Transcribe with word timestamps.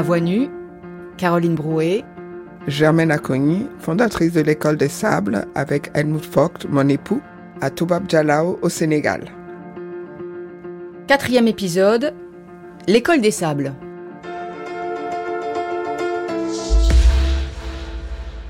À 0.00 0.02
voix 0.02 0.18
nue, 0.18 0.48
Caroline 1.18 1.54
Brouet. 1.54 2.04
Germaine 2.66 3.10
Acogny, 3.10 3.66
fondatrice 3.80 4.32
de 4.32 4.40
l'école 4.40 4.78
des 4.78 4.88
sables 4.88 5.44
avec 5.54 5.90
Helmut 5.92 6.24
Vogt, 6.24 6.66
mon 6.70 6.88
époux, 6.88 7.20
à 7.60 7.68
Toubab 7.68 8.08
Jalao 8.08 8.58
au 8.62 8.70
Sénégal. 8.70 9.26
Quatrième 11.06 11.48
épisode, 11.48 12.14
l'école 12.88 13.20
des 13.20 13.30
sables. 13.30 13.74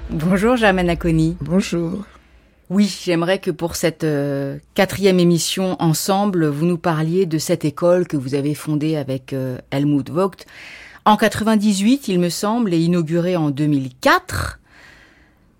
Bonjour 0.09 0.55
Germaine 0.55 0.89
Acogny. 0.89 1.37
Bonjour. 1.41 2.05
Oui, 2.69 2.97
j'aimerais 3.03 3.41
que 3.41 3.51
pour 3.51 3.75
cette 3.75 4.05
euh, 4.05 4.59
quatrième 4.75 5.19
émission 5.19 5.75
ensemble, 5.83 6.47
vous 6.47 6.67
nous 6.67 6.79
parliez 6.79 7.27
de 7.27 7.39
cette 7.39 7.65
école 7.65 8.07
que 8.07 8.17
vous 8.17 8.37
avez 8.37 8.55
fondée 8.55 8.95
avec 8.95 9.33
euh, 9.33 9.59
Helmut 9.73 10.09
Vogt 10.11 10.47
en 11.05 11.17
98, 11.17 12.09
il 12.09 12.19
me 12.21 12.29
semble, 12.29 12.75
et 12.75 12.79
inaugurée 12.81 13.37
en 13.37 13.51
2004. 13.51 14.59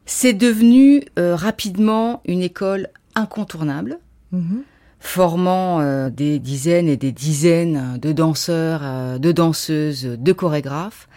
C'est 0.07 0.33
devenu 0.33 1.03
euh, 1.19 1.35
rapidement 1.37 2.21
une 2.27 2.43
école 2.43 2.89
incontournable, 3.15 3.99
Mhm. 4.33 4.63
formant 5.01 6.09
des 6.11 6.39
dizaines 6.39 6.87
et 6.89 6.97
des 6.97 7.11
dizaines 7.11 7.99
de 8.01 8.13
danseurs, 8.13 9.19
de 9.19 9.33
danseuses, 9.33 10.05
de 10.05 10.33
chorégraphes. 10.33 11.09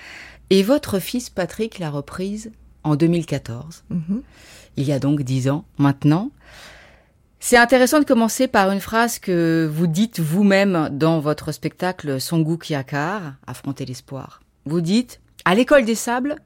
Et 0.50 0.64
votre 0.64 1.00
fils 1.00 1.30
Patrick 1.30 1.80
l'a 1.80 1.90
reprise 1.92 2.52
en 2.84 2.96
2014 2.96 3.84
Mhm. 3.90 4.22
il 4.78 4.84
y 4.86 4.92
a 4.94 5.00
donc 5.00 5.22
dix 5.22 5.50
ans 5.50 5.66
maintenant. 5.78 6.32
C'est 7.46 7.58
intéressant 7.58 8.00
de 8.00 8.06
commencer 8.06 8.48
par 8.48 8.72
une 8.72 8.80
phrase 8.80 9.20
que 9.20 9.70
vous 9.70 9.86
dites 9.86 10.22
vous-même 10.22 10.88
dans 10.94 11.20
votre 11.20 11.52
spectacle 11.52 12.22
Songu 12.22 12.58
Kiakar, 12.58 13.34
Affronter 13.46 13.84
l'espoir. 13.84 14.40
Vous 14.66 14.80
dites, 14.80 15.20
à 15.44 15.54
l'école 15.54 15.84
des 15.84 15.94
sables, 15.94 16.38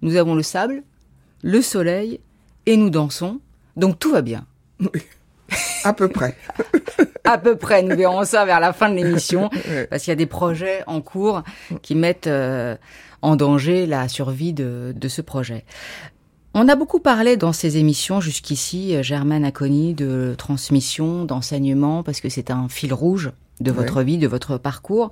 nous 0.00 0.14
avons 0.14 0.36
le 0.36 0.44
sable, 0.44 0.84
le 1.42 1.60
soleil, 1.60 2.20
et 2.66 2.76
nous 2.76 2.88
dansons, 2.88 3.40
donc 3.76 3.98
tout 3.98 4.12
va 4.12 4.22
bien. 4.22 4.46
À 5.82 5.92
peu 5.92 6.08
près. 6.08 6.36
À 7.24 7.38
peu 7.38 7.56
près, 7.56 7.82
nous 7.82 7.96
verrons 7.96 8.24
ça 8.24 8.44
vers 8.44 8.60
la 8.60 8.72
fin 8.72 8.90
de 8.90 8.94
l'émission, 8.94 9.50
parce 9.88 10.04
qu'il 10.04 10.10
y 10.10 10.12
a 10.12 10.16
des 10.16 10.26
projets 10.26 10.84
en 10.86 11.00
cours 11.00 11.42
qui 11.80 11.94
mettent 11.94 12.26
euh, 12.26 12.76
en 13.22 13.34
danger 13.34 13.86
la 13.86 14.08
survie 14.08 14.52
de, 14.52 14.92
de 14.94 15.08
ce 15.08 15.22
projet. 15.22 15.64
On 16.54 16.68
a 16.68 16.76
beaucoup 16.76 17.00
parlé 17.00 17.36
dans 17.36 17.52
ces 17.52 17.78
émissions 17.78 18.20
jusqu'ici, 18.20 18.94
euh, 18.94 19.02
Germaine 19.02 19.44
Aconi, 19.44 19.94
de 19.94 20.34
transmission, 20.38 21.24
d'enseignement, 21.24 22.02
parce 22.04 22.20
que 22.20 22.28
c'est 22.28 22.50
un 22.50 22.68
fil 22.68 22.94
rouge 22.94 23.32
de 23.60 23.70
Ouais. 23.70 23.76
votre 23.76 24.02
vie, 24.02 24.18
de 24.18 24.28
votre 24.28 24.56
parcours. 24.58 25.10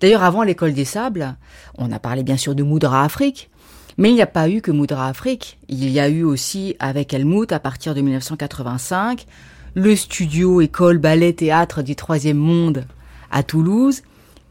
D'ailleurs, 0.00 0.24
avant 0.24 0.42
l'école 0.42 0.72
des 0.72 0.84
sables, 0.84 1.36
on 1.78 1.92
a 1.92 1.98
parlé 2.00 2.22
bien 2.24 2.36
sûr 2.36 2.54
de 2.56 2.62
Moudra 2.64 3.04
Afrique, 3.04 3.50
mais 3.98 4.10
il 4.10 4.14
n'y 4.14 4.22
a 4.22 4.26
pas 4.26 4.48
eu 4.48 4.60
que 4.62 4.70
Moudra 4.72 5.06
Afrique. 5.08 5.58
Il 5.68 5.88
y 5.90 6.00
a 6.00 6.08
eu 6.08 6.24
aussi, 6.24 6.74
avec 6.80 7.14
Helmut, 7.14 7.52
à 7.52 7.60
partir 7.60 7.94
de 7.94 8.00
1985, 8.00 9.26
le 9.74 9.94
studio 9.94 10.60
école 10.60 10.98
ballet 10.98 11.32
théâtre 11.32 11.82
du 11.82 11.94
troisième 11.94 12.36
monde 12.36 12.84
à 13.30 13.44
Toulouse 13.44 14.02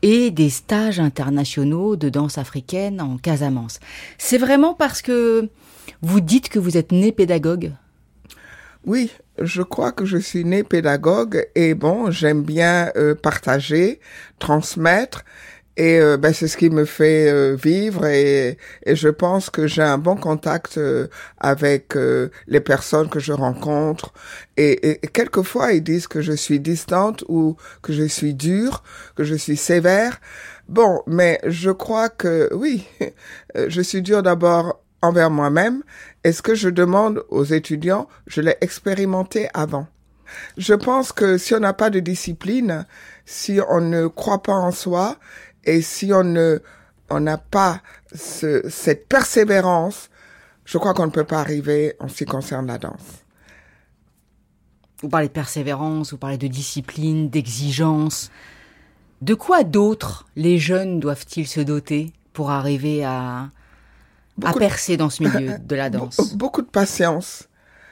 et 0.02 0.32
des 0.32 0.50
stages 0.50 1.00
internationaux 1.00 1.96
de 1.96 2.10
danse 2.10 2.38
africaine 2.38 3.02
en 3.02 3.18
Casamance. 3.18 3.80
C'est 4.18 4.38
vraiment 4.38 4.74
parce 4.74 5.02
que 5.02 5.50
vous 6.02 6.22
dites 6.22 6.50
que 6.50 6.60
vous 6.60 6.78
êtes 6.78 6.92
né 6.92 7.12
pédagogue? 7.12 7.74
Oui, 8.86 9.12
je 9.38 9.62
crois 9.62 9.92
que 9.92 10.06
je 10.06 10.18
suis 10.18 10.46
né 10.46 10.64
pédagogue 10.64 11.48
et 11.56 11.74
bon, 11.74 12.12
j'aime 12.12 12.44
bien 12.44 12.92
euh, 12.96 13.14
partager, 13.14 14.00
transmettre 14.40 15.26
et 15.80 15.98
euh, 15.98 16.18
ben, 16.18 16.34
c'est 16.34 16.50
ce 16.50 16.58
qui 16.58 16.70
me 16.70 16.84
fait 16.84 17.32
euh, 17.32 17.56
vivre 17.56 18.06
et, 18.06 18.58
et 18.86 18.96
je 18.98 19.08
pense 19.08 19.50
que 19.50 19.66
j'ai 19.66 19.82
un 19.82 19.98
bon 19.98 20.18
contact 20.18 20.78
euh, 20.78 21.08
avec 21.38 21.96
euh, 21.96 22.30
les 22.48 22.60
personnes 22.60 23.08
que 23.08 23.22
je 23.22 23.32
rencontre 23.32 24.12
et, 24.58 24.72
et, 24.72 25.00
et 25.04 25.08
quelquefois 25.08 25.72
ils 25.72 25.82
disent 25.82 26.08
que 26.08 26.22
je 26.22 26.34
suis 26.34 26.60
distante 26.60 27.24
ou 27.30 27.56
que 27.82 27.94
je 27.94 28.04
suis 28.04 28.34
dure, 28.34 28.84
que 29.16 29.24
je 29.24 29.36
suis 29.36 29.56
sévère. 29.56 30.20
Bon, 30.68 31.02
mais 31.08 31.40
je 31.46 31.72
crois 31.72 32.10
que 32.10 32.50
oui, 32.54 32.86
je 33.56 33.82
suis 33.82 34.02
dure 34.02 34.22
d'abord 34.22 34.84
envers 35.02 35.32
moi-même 35.32 35.84
et 36.26 36.34
ce 36.34 36.42
que 36.42 36.56
je 36.56 36.68
demande 36.68 37.24
aux 37.30 37.46
étudiants, 37.46 38.10
je 38.28 38.42
l'ai 38.42 38.58
expérimenté 38.60 39.48
avant. 39.54 39.88
Je 40.58 40.74
pense 40.74 41.12
que 41.12 41.38
si 41.38 41.56
on 41.56 41.60
n'a 41.60 41.74
pas 41.74 41.90
de 41.90 42.00
discipline, 42.00 42.86
si 43.26 43.60
on 43.70 43.82
ne 43.82 44.08
croit 44.08 44.44
pas 44.44 44.54
en 44.54 44.72
soi 44.72 45.18
et 45.66 45.82
si 45.82 46.12
on 46.14 46.24
ne 46.24 46.60
on 47.12 47.20
n'a 47.22 47.38
pas 47.38 47.82
ce- 48.14 48.70
cette 48.70 49.08
persévérance, 49.08 50.10
je 50.66 50.78
crois 50.78 50.94
qu'on 50.94 51.08
ne 51.08 51.12
peut 51.12 51.24
pas 51.24 51.40
arriver 51.40 51.96
en 52.00 52.08
ce 52.08 52.18
qui 52.18 52.26
concerne 52.26 52.68
la 52.68 52.78
danse. 52.78 53.24
Vous 55.02 55.10
parlez 55.10 55.28
de 55.28 55.34
persévérance, 55.34 56.12
vous 56.12 56.18
parlez 56.18 56.38
de 56.38 56.48
discipline, 56.48 57.30
d'exigence. 57.30 58.30
De 59.22 59.34
quoi 59.34 59.64
d'autre 59.64 60.28
les 60.36 60.60
jeunes 60.60 61.00
doivent-ils 61.00 61.48
se 61.48 61.62
doter 61.62 62.14
pour 62.34 62.52
arriver 62.52 63.04
à, 63.04 63.40
à 63.44 63.50
Beaucoup 64.38 64.54
de- 64.56 64.60
percer 64.60 64.98
dans 64.98 65.10
ce 65.10 65.24
milieu 65.24 65.58
de 65.64 65.76
la 65.76 65.90
danse? 65.90 66.18
Be- 66.18 66.38
Beaucoup 66.38 66.62
de 66.62 66.68
patience, 66.70 67.48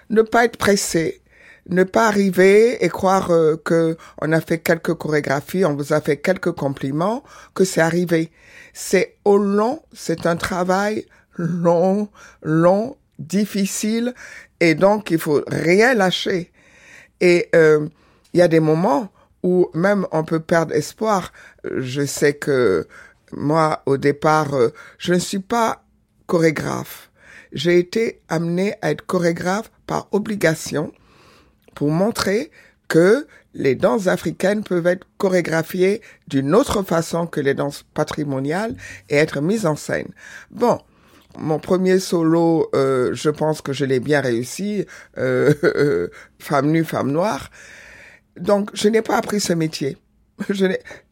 ne 0.10 0.22
pas 0.22 0.46
être 0.46 0.58
pressé, 0.58 1.22
ne 1.70 1.84
pas 1.84 2.08
arriver 2.08 2.84
et 2.84 2.90
croire 2.90 3.32
euh, 3.32 3.56
que 3.58 3.98
on 4.22 4.32
a 4.32 4.42
fait 4.42 4.60
quelques 4.60 4.94
chorégraphies, 4.94 5.66
on 5.66 5.76
vous 5.76 5.94
a 5.94 6.02
fait 6.02 6.18
quelques 6.18 6.52
compliments, 6.52 7.24
que 7.54 7.66
c'est 7.66 7.82
arrivé. 7.82 8.32
C'est 8.74 9.18
au 9.26 9.38
long, 9.38 9.82
c'est 9.94 10.26
un 10.26 10.36
travail 10.36 11.06
long, 11.36 12.10
long, 12.42 12.98
difficile, 13.20 14.14
et 14.60 14.76
donc 14.76 15.12
il 15.12 15.20
faut 15.20 15.44
rien 15.48 15.94
lâcher. 15.94 16.52
Et 17.22 17.50
euh, 17.56 17.88
il 18.34 18.40
y 18.40 18.44
a 18.44 18.48
des 18.48 18.60
moments 18.60 19.12
où 19.44 19.70
même 19.74 20.06
on 20.12 20.24
peut 20.24 20.40
perdre 20.40 20.74
espoir. 20.74 21.32
Je 21.64 22.06
sais 22.06 22.34
que 22.34 22.88
moi, 23.32 23.82
au 23.86 23.98
départ, 23.98 24.54
euh, 24.54 24.70
je 24.98 25.14
ne 25.14 25.20
suis 25.20 25.40
pas 25.40 25.84
chorégraphe. 26.28 27.12
J'ai 27.52 27.80
été 27.80 28.22
amené 28.30 28.76
à 28.82 28.92
être 28.92 29.06
chorégraphe 29.06 29.72
par 29.86 30.08
obligation 30.12 30.92
pour 31.78 31.92
montrer 31.92 32.50
que 32.88 33.28
les 33.54 33.76
danses 33.76 34.08
africaines 34.08 34.64
peuvent 34.64 34.88
être 34.88 35.06
chorégraphiées 35.18 36.02
d'une 36.28 36.56
autre 36.56 36.82
façon 36.82 37.28
que 37.28 37.40
les 37.40 37.54
danses 37.54 37.86
patrimoniales 37.94 38.76
et 39.10 39.16
être 39.16 39.42
mises 39.42 39.68
en 39.68 39.76
scène. 39.76 40.08
Bon, 40.50 40.80
mon 41.38 41.60
premier 41.60 42.00
solo, 42.00 42.68
euh, 42.74 43.14
je 43.14 43.30
pense 43.30 43.62
que 43.62 43.74
je 43.74 43.86
l'ai 43.86 44.00
bien 44.00 44.22
réussi, 44.22 44.88
euh, 45.20 45.54
euh, 45.64 46.08
femme 46.40 46.72
nue, 46.72 46.84
femme 46.84 47.12
noire. 47.12 47.52
Donc, 48.40 48.72
je 48.74 48.90
n'ai 48.90 49.04
pas 49.04 49.18
appris 49.18 49.40
ce 49.40 49.54
métier. 49.54 49.98
Je 50.50 50.66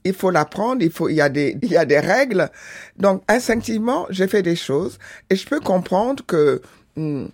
il 0.03 0.13
faut 0.13 0.31
l'apprendre, 0.31 0.81
il 0.81 0.91
faut, 0.91 1.09
il 1.09 1.15
y 1.15 1.21
a 1.21 1.29
des, 1.29 1.57
il 1.61 1.69
y 1.69 1.77
a 1.77 1.85
des 1.85 1.99
règles. 1.99 2.49
Donc, 2.97 3.23
instinctivement, 3.27 4.07
j'ai 4.09 4.27
fait 4.27 4.43
des 4.43 4.55
choses 4.55 4.97
et 5.29 5.35
je 5.35 5.47
peux 5.47 5.59
comprendre 5.59 6.23
que 6.25 6.61
hmm, 6.95 7.25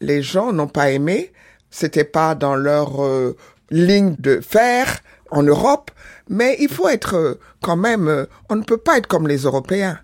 les 0.00 0.22
gens 0.22 0.52
n'ont 0.54 0.68
pas 0.68 0.90
aimé. 0.90 1.32
C'était 1.70 2.04
pas 2.04 2.34
dans 2.34 2.54
leur 2.54 3.04
euh, 3.04 3.36
ligne 3.70 4.16
de 4.18 4.40
fer 4.40 5.00
en 5.30 5.42
Europe, 5.42 5.90
mais 6.28 6.56
il 6.60 6.68
faut 6.68 6.88
être 6.88 7.14
euh, 7.14 7.34
quand 7.62 7.76
même. 7.76 8.08
euh, 8.08 8.26
on 8.48 8.56
ne 8.56 8.62
peut 8.62 8.78
pas 8.78 8.98
être 8.98 9.06
comme 9.06 9.28
les 9.28 9.38
Européens. 9.42 9.98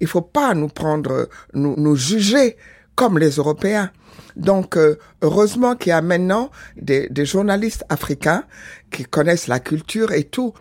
Il 0.00 0.06
faut 0.06 0.22
pas 0.22 0.54
nous 0.54 0.68
prendre, 0.68 1.10
euh, 1.12 1.26
nous, 1.54 1.74
nous 1.76 1.96
juger 1.96 2.56
comme 2.94 3.18
les 3.18 3.30
Européens. 3.30 3.90
Donc, 4.36 4.76
heureusement 5.20 5.74
qu'il 5.74 5.90
y 5.90 5.92
a 5.92 6.00
maintenant 6.00 6.50
des, 6.76 7.08
des 7.08 7.26
journalistes 7.26 7.84
africains 7.88 8.44
qui 8.92 9.02
connaissent 9.04 9.48
la 9.48 9.58
culture 9.58 10.12
et 10.12 10.22
tout. 10.22 10.54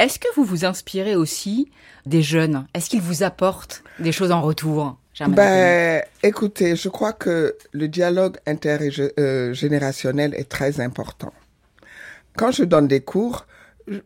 Est-ce 0.00 0.18
que 0.18 0.26
vous 0.34 0.44
vous 0.44 0.64
inspirez 0.64 1.14
aussi 1.14 1.70
des 2.06 2.22
jeunes? 2.22 2.66
Est-ce 2.74 2.90
qu'ils 2.90 3.02
vous 3.02 3.22
apportent 3.22 3.84
des 4.00 4.10
choses 4.10 4.32
en 4.32 4.40
retour? 4.40 4.98
Ben, 5.18 6.02
écoutez, 6.22 6.76
je 6.76 6.88
crois 6.88 7.12
que 7.12 7.56
le 7.72 7.88
dialogue 7.88 8.38
intergénérationnel 8.46 10.34
est 10.34 10.48
très 10.48 10.80
important. 10.80 11.32
Quand 12.36 12.52
je 12.52 12.64
donne 12.64 12.88
des 12.88 13.00
cours, 13.00 13.46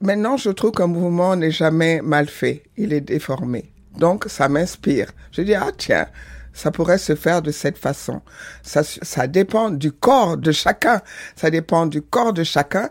maintenant 0.00 0.36
je 0.36 0.50
trouve 0.50 0.72
qu'un 0.72 0.86
mouvement 0.86 1.36
n'est 1.36 1.50
jamais 1.50 2.00
mal 2.02 2.26
fait, 2.26 2.64
il 2.76 2.92
est 2.92 3.00
déformé. 3.00 3.70
Donc 3.96 4.24
ça 4.28 4.48
m'inspire. 4.48 5.12
Je 5.30 5.42
dis, 5.42 5.54
ah 5.54 5.70
tiens, 5.76 6.06
ça 6.54 6.70
pourrait 6.70 6.98
se 6.98 7.14
faire 7.14 7.42
de 7.42 7.50
cette 7.50 7.76
façon. 7.76 8.22
Ça, 8.62 8.82
ça 8.84 9.26
dépend 9.26 9.70
du 9.70 9.92
corps 9.92 10.36
de 10.36 10.52
chacun. 10.52 11.02
Ça 11.36 11.50
dépend 11.50 11.86
du 11.86 12.00
corps 12.00 12.32
de 12.32 12.44
chacun, 12.44 12.88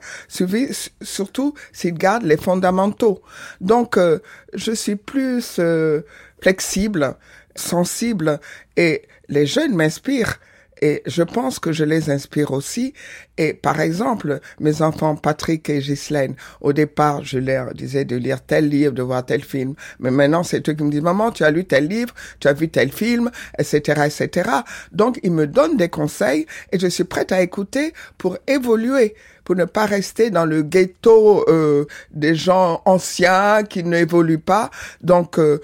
surtout 1.02 1.54
s'il 1.72 1.94
garde 1.94 2.24
les 2.24 2.38
fondamentaux. 2.38 3.22
Donc, 3.62 3.98
euh, 3.98 4.20
je 4.54 4.74
suis 4.74 4.98
plus 4.98 5.56
euh, 5.60 6.02
flexible, 6.42 7.16
sensible, 7.56 8.40
et 8.78 9.04
les 9.30 9.46
jeunes 9.46 9.76
m'inspirent. 9.76 10.40
Et 10.82 11.02
je 11.06 11.24
pense 11.24 11.60
que 11.60 11.72
je 11.72 11.86
les 11.86 12.10
inspire 12.10 12.52
aussi. 12.52 12.94
Et 13.38 13.54
par 13.54 13.80
exemple, 13.80 14.42
mes 14.60 14.82
enfants 14.82 15.16
Patrick 15.16 15.70
et 15.70 15.80
Ghislaine, 15.80 16.36
au 16.60 16.74
départ, 16.74 17.24
je 17.24 17.40
leur 17.40 17.74
disais 17.74 18.04
de 18.04 18.18
lire 18.18 18.42
tel 18.42 18.68
livre, 18.68 18.92
de 18.92 19.02
voir 19.02 19.26
tel 19.26 19.44
film. 19.44 19.76
Mais 20.00 20.12
maintenant, 20.12 20.44
c'est 20.44 20.68
eux 20.68 20.74
qui 20.74 20.84
me 20.84 20.92
disent, 20.92 21.02
maman, 21.02 21.32
tu 21.32 21.46
as 21.46 21.52
lu 21.52 21.64
tel 21.64 21.88
livre, 21.88 22.14
tu 22.42 22.50
as 22.50 22.54
vu 22.54 22.68
tel 22.68 22.92
film, 22.92 23.32
etc., 23.58 24.02
etc. 24.08 24.50
Donc, 24.92 25.22
ils 25.24 25.32
me 25.32 25.48
donnent 25.48 25.78
des 25.78 25.88
conseils 25.88 26.48
et 26.74 26.80
je 26.80 26.88
suis 26.88 27.06
prête 27.06 27.32
à 27.32 27.42
écouter 27.42 27.94
pour 28.18 28.38
évoluer 28.48 29.16
pour 29.44 29.56
ne 29.56 29.66
pas 29.66 29.86
rester 29.86 30.30
dans 30.30 30.46
le 30.46 30.62
ghetto 30.62 31.46
euh, 31.50 31.86
des 32.12 32.36
gens 32.36 32.82
anciens 32.86 33.64
qui 33.64 33.84
n'évoluent 33.84 34.40
pas. 34.40 34.70
Donc, 35.02 35.40
euh, 35.40 35.60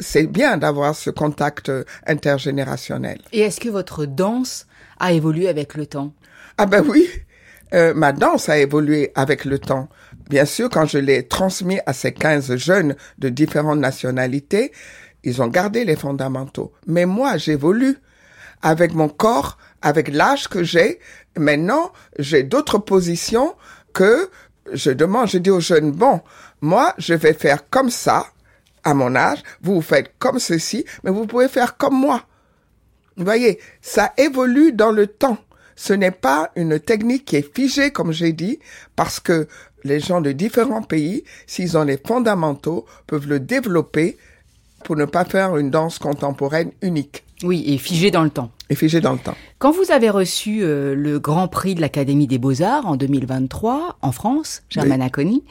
c'est 0.00 0.26
bien 0.26 0.56
d'avoir 0.56 0.94
ce 0.94 1.10
contact 1.10 1.68
euh, 1.68 1.84
intergénérationnel. 2.06 3.18
Et 3.32 3.40
est-ce 3.40 3.60
que 3.60 3.68
votre 3.68 4.06
danse 4.06 4.66
a 4.98 5.12
évolué 5.12 5.48
avec 5.48 5.74
le 5.74 5.86
temps? 5.86 6.12
Ah 6.58 6.66
ben 6.66 6.84
oui, 6.86 7.08
euh, 7.74 7.94
ma 7.94 8.12
danse 8.12 8.48
a 8.48 8.58
évolué 8.58 9.10
avec 9.14 9.44
le 9.44 9.58
temps. 9.58 9.88
Bien 10.28 10.44
sûr, 10.44 10.68
quand 10.68 10.86
je 10.86 10.98
l'ai 10.98 11.26
transmis 11.26 11.80
à 11.86 11.92
ces 11.92 12.12
15 12.12 12.56
jeunes 12.56 12.94
de 13.18 13.28
différentes 13.28 13.78
nationalités, 13.78 14.72
ils 15.24 15.40
ont 15.42 15.48
gardé 15.48 15.84
les 15.84 15.96
fondamentaux. 15.96 16.72
Mais 16.86 17.06
moi, 17.06 17.36
j'évolue 17.36 17.96
avec 18.62 18.94
mon 18.94 19.08
corps, 19.08 19.58
avec 19.82 20.08
l'âge 20.08 20.48
que 20.48 20.62
j'ai. 20.62 21.00
Maintenant, 21.36 21.92
j'ai 22.18 22.42
d'autres 22.42 22.78
positions 22.78 23.54
que 23.92 24.30
je 24.72 24.90
demande, 24.90 25.28
je 25.28 25.38
dis 25.38 25.50
aux 25.50 25.60
jeunes, 25.60 25.90
bon, 25.90 26.20
moi, 26.60 26.94
je 26.98 27.14
vais 27.14 27.34
faire 27.34 27.68
comme 27.68 27.90
ça, 27.90 28.26
à 28.84 28.94
mon 28.94 29.14
âge, 29.14 29.42
vous, 29.60 29.80
faites 29.80 30.12
comme 30.18 30.38
ceci, 30.38 30.84
mais 31.02 31.10
vous 31.10 31.26
pouvez 31.26 31.48
faire 31.48 31.76
comme 31.76 31.98
moi. 31.98 32.24
Vous 33.16 33.24
voyez, 33.24 33.60
ça 33.80 34.12
évolue 34.16 34.72
dans 34.72 34.92
le 34.92 35.06
temps. 35.06 35.38
Ce 35.76 35.92
n'est 35.92 36.10
pas 36.12 36.50
une 36.56 36.78
technique 36.78 37.24
qui 37.24 37.36
est 37.36 37.54
figée, 37.54 37.90
comme 37.90 38.12
j'ai 38.12 38.32
dit, 38.32 38.58
parce 38.96 39.20
que 39.20 39.48
les 39.84 40.00
gens 40.00 40.20
de 40.20 40.32
différents 40.32 40.82
pays, 40.82 41.24
s'ils 41.46 41.76
ont 41.76 41.84
les 41.84 41.98
fondamentaux, 41.98 42.86
peuvent 43.06 43.28
le 43.28 43.40
développer 43.40 44.16
pour 44.82 44.96
ne 44.96 45.04
pas 45.04 45.24
faire 45.24 45.56
une 45.56 45.70
danse 45.70 45.98
contemporaine 45.98 46.72
unique. 46.82 47.24
Oui, 47.42 47.64
et 47.66 47.78
figée 47.78 48.10
dans 48.10 48.22
le 48.22 48.30
temps. 48.30 48.50
Et 48.70 48.74
figée 48.74 49.00
dans 49.00 49.12
le 49.12 49.18
temps. 49.18 49.36
Quand 49.58 49.72
vous 49.72 49.90
avez 49.90 50.10
reçu 50.10 50.62
euh, 50.62 50.94
le 50.94 51.18
Grand 51.18 51.48
Prix 51.48 51.74
de 51.74 51.80
l'Académie 51.80 52.26
des 52.26 52.38
Beaux-Arts 52.38 52.86
en 52.86 52.96
2023 52.96 53.98
en 54.00 54.12
France, 54.12 54.62
Germaine 54.68 55.08
oui. 55.16 55.42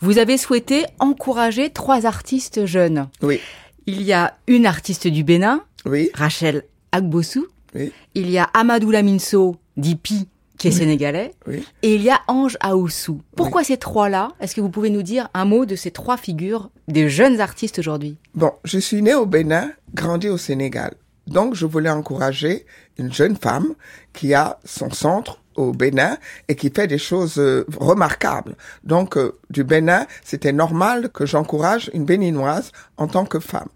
vous 0.00 0.18
avez 0.18 0.36
souhaité 0.36 0.84
encourager 0.98 1.70
trois 1.70 2.06
artistes 2.06 2.66
jeunes. 2.66 3.08
Oui. 3.22 3.40
Il 3.86 4.02
y 4.02 4.12
a 4.12 4.34
une 4.46 4.66
artiste 4.66 5.08
du 5.08 5.24
Bénin, 5.24 5.62
oui. 5.86 6.10
Rachel 6.14 6.64
Agbossou. 6.92 7.46
Oui. 7.74 7.92
Il 8.14 8.30
y 8.30 8.38
a 8.38 8.44
Amadou 8.54 8.90
Laminso 8.90 9.56
d'Ipi, 9.76 10.28
qui 10.60 10.68
est 10.68 10.72
Oui. 10.72 10.76
sénégalais. 10.76 11.32
Oui. 11.46 11.66
Et 11.82 11.94
il 11.94 12.02
y 12.02 12.10
a 12.10 12.20
Ange 12.28 12.58
Aoussou. 12.60 13.22
Pourquoi 13.34 13.64
ces 13.64 13.78
trois-là? 13.78 14.28
Est-ce 14.40 14.54
que 14.54 14.60
vous 14.60 14.68
pouvez 14.68 14.90
nous 14.90 15.02
dire 15.02 15.28
un 15.32 15.46
mot 15.46 15.64
de 15.64 15.74
ces 15.74 15.90
trois 15.90 16.18
figures 16.18 16.68
des 16.86 17.08
jeunes 17.08 17.40
artistes 17.40 17.78
aujourd'hui? 17.78 18.18
Bon, 18.34 18.52
je 18.64 18.78
suis 18.78 19.00
née 19.00 19.14
au 19.14 19.24
Bénin, 19.24 19.70
grandi 19.94 20.28
au 20.28 20.36
Sénégal. 20.36 20.92
Donc, 21.26 21.54
je 21.54 21.64
voulais 21.64 21.88
encourager 21.88 22.66
une 22.98 23.10
jeune 23.10 23.36
femme 23.36 23.68
qui 24.12 24.34
a 24.34 24.58
son 24.66 24.90
centre 24.90 25.40
au 25.56 25.72
Bénin 25.72 26.18
et 26.48 26.56
qui 26.56 26.70
fait 26.70 26.86
des 26.86 26.98
choses 26.98 27.38
euh, 27.38 27.64
remarquables. 27.78 28.54
Donc, 28.84 29.16
euh, 29.16 29.38
du 29.48 29.64
Bénin, 29.64 30.06
c'était 30.24 30.52
normal 30.52 31.08
que 31.08 31.24
j'encourage 31.24 31.90
une 31.94 32.04
béninoise 32.04 32.70
en 32.98 33.06
tant 33.08 33.24
que 33.24 33.38
femme. 33.40 33.68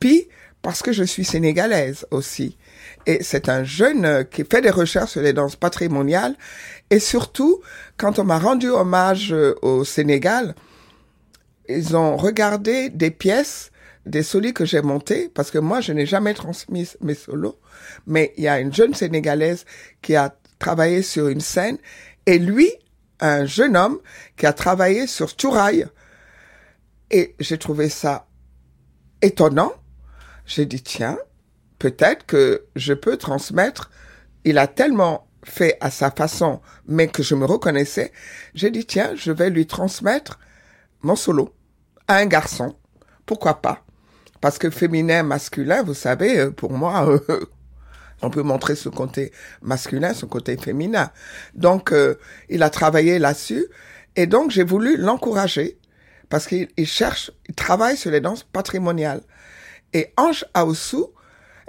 Puis, 0.00 0.28
parce 0.62 0.82
que 0.82 0.92
je 0.92 1.04
suis 1.04 1.24
sénégalaise 1.24 2.06
aussi. 2.10 2.58
Et 3.06 3.22
c'est 3.22 3.48
un 3.48 3.64
jeune 3.64 4.04
euh, 4.04 4.24
qui 4.24 4.44
fait 4.44 4.60
des 4.60 4.70
recherches 4.70 5.12
sur 5.12 5.22
les 5.22 5.32
danses 5.32 5.56
patrimoniales. 5.56 6.36
Et 6.90 6.98
surtout, 6.98 7.60
quand 7.96 8.18
on 8.18 8.24
m'a 8.24 8.38
rendu 8.38 8.68
hommage 8.68 9.32
euh, 9.32 9.54
au 9.62 9.84
Sénégal, 9.84 10.54
ils 11.68 11.96
ont 11.96 12.16
regardé 12.16 12.90
des 12.90 13.10
pièces, 13.10 13.70
des 14.06 14.22
solis 14.22 14.52
que 14.52 14.64
j'ai 14.64 14.82
montés, 14.82 15.30
parce 15.32 15.50
que 15.50 15.58
moi, 15.58 15.80
je 15.80 15.92
n'ai 15.92 16.06
jamais 16.06 16.34
transmis 16.34 16.88
mes 17.00 17.14
solos. 17.14 17.58
Mais 18.06 18.34
il 18.36 18.44
y 18.44 18.48
a 18.48 18.60
une 18.60 18.72
jeune 18.72 18.94
Sénégalaise 18.94 19.64
qui 20.02 20.16
a 20.16 20.34
travaillé 20.58 21.02
sur 21.02 21.28
une 21.28 21.40
scène, 21.40 21.78
et 22.26 22.38
lui, 22.38 22.70
un 23.20 23.46
jeune 23.46 23.76
homme 23.76 23.98
qui 24.36 24.46
a 24.46 24.52
travaillé 24.52 25.06
sur 25.06 25.36
Touraille. 25.36 25.86
Et 27.10 27.34
j'ai 27.40 27.58
trouvé 27.58 27.88
ça 27.88 28.26
étonnant. 29.22 29.72
J'ai 30.50 30.66
dit, 30.66 30.82
tiens, 30.82 31.16
peut-être 31.78 32.26
que 32.26 32.64
je 32.74 32.92
peux 32.92 33.16
transmettre. 33.16 33.88
Il 34.44 34.58
a 34.58 34.66
tellement 34.66 35.28
fait 35.44 35.78
à 35.80 35.92
sa 35.92 36.10
façon, 36.10 36.60
mais 36.88 37.06
que 37.06 37.22
je 37.22 37.36
me 37.36 37.44
reconnaissais. 37.44 38.10
J'ai 38.54 38.72
dit, 38.72 38.84
tiens, 38.84 39.12
je 39.14 39.30
vais 39.30 39.48
lui 39.48 39.68
transmettre 39.68 40.40
mon 41.02 41.14
solo 41.14 41.54
à 42.08 42.16
un 42.16 42.26
garçon. 42.26 42.76
Pourquoi 43.26 43.62
pas? 43.62 43.84
Parce 44.40 44.58
que 44.58 44.70
féminin, 44.70 45.22
masculin, 45.22 45.84
vous 45.84 45.94
savez, 45.94 46.40
euh, 46.40 46.50
pour 46.50 46.72
moi, 46.72 47.08
euh, 47.30 47.46
on 48.20 48.28
peut 48.30 48.42
montrer 48.42 48.74
ce 48.74 48.88
côté 48.88 49.30
masculin, 49.62 50.14
ce 50.14 50.26
côté 50.26 50.56
féminin. 50.56 51.12
Donc, 51.54 51.92
euh, 51.92 52.16
il 52.48 52.64
a 52.64 52.70
travaillé 52.70 53.20
là-dessus. 53.20 53.66
Et 54.16 54.26
donc, 54.26 54.50
j'ai 54.50 54.64
voulu 54.64 54.96
l'encourager 54.96 55.78
parce 56.28 56.48
qu'il 56.48 56.68
il 56.76 56.88
cherche, 56.88 57.30
il 57.48 57.54
travaille 57.54 57.96
sur 57.96 58.10
les 58.10 58.20
danses 58.20 58.42
patrimoniales. 58.42 59.22
Et 59.92 60.12
Ange 60.16 60.44
Aoussou, 60.54 61.10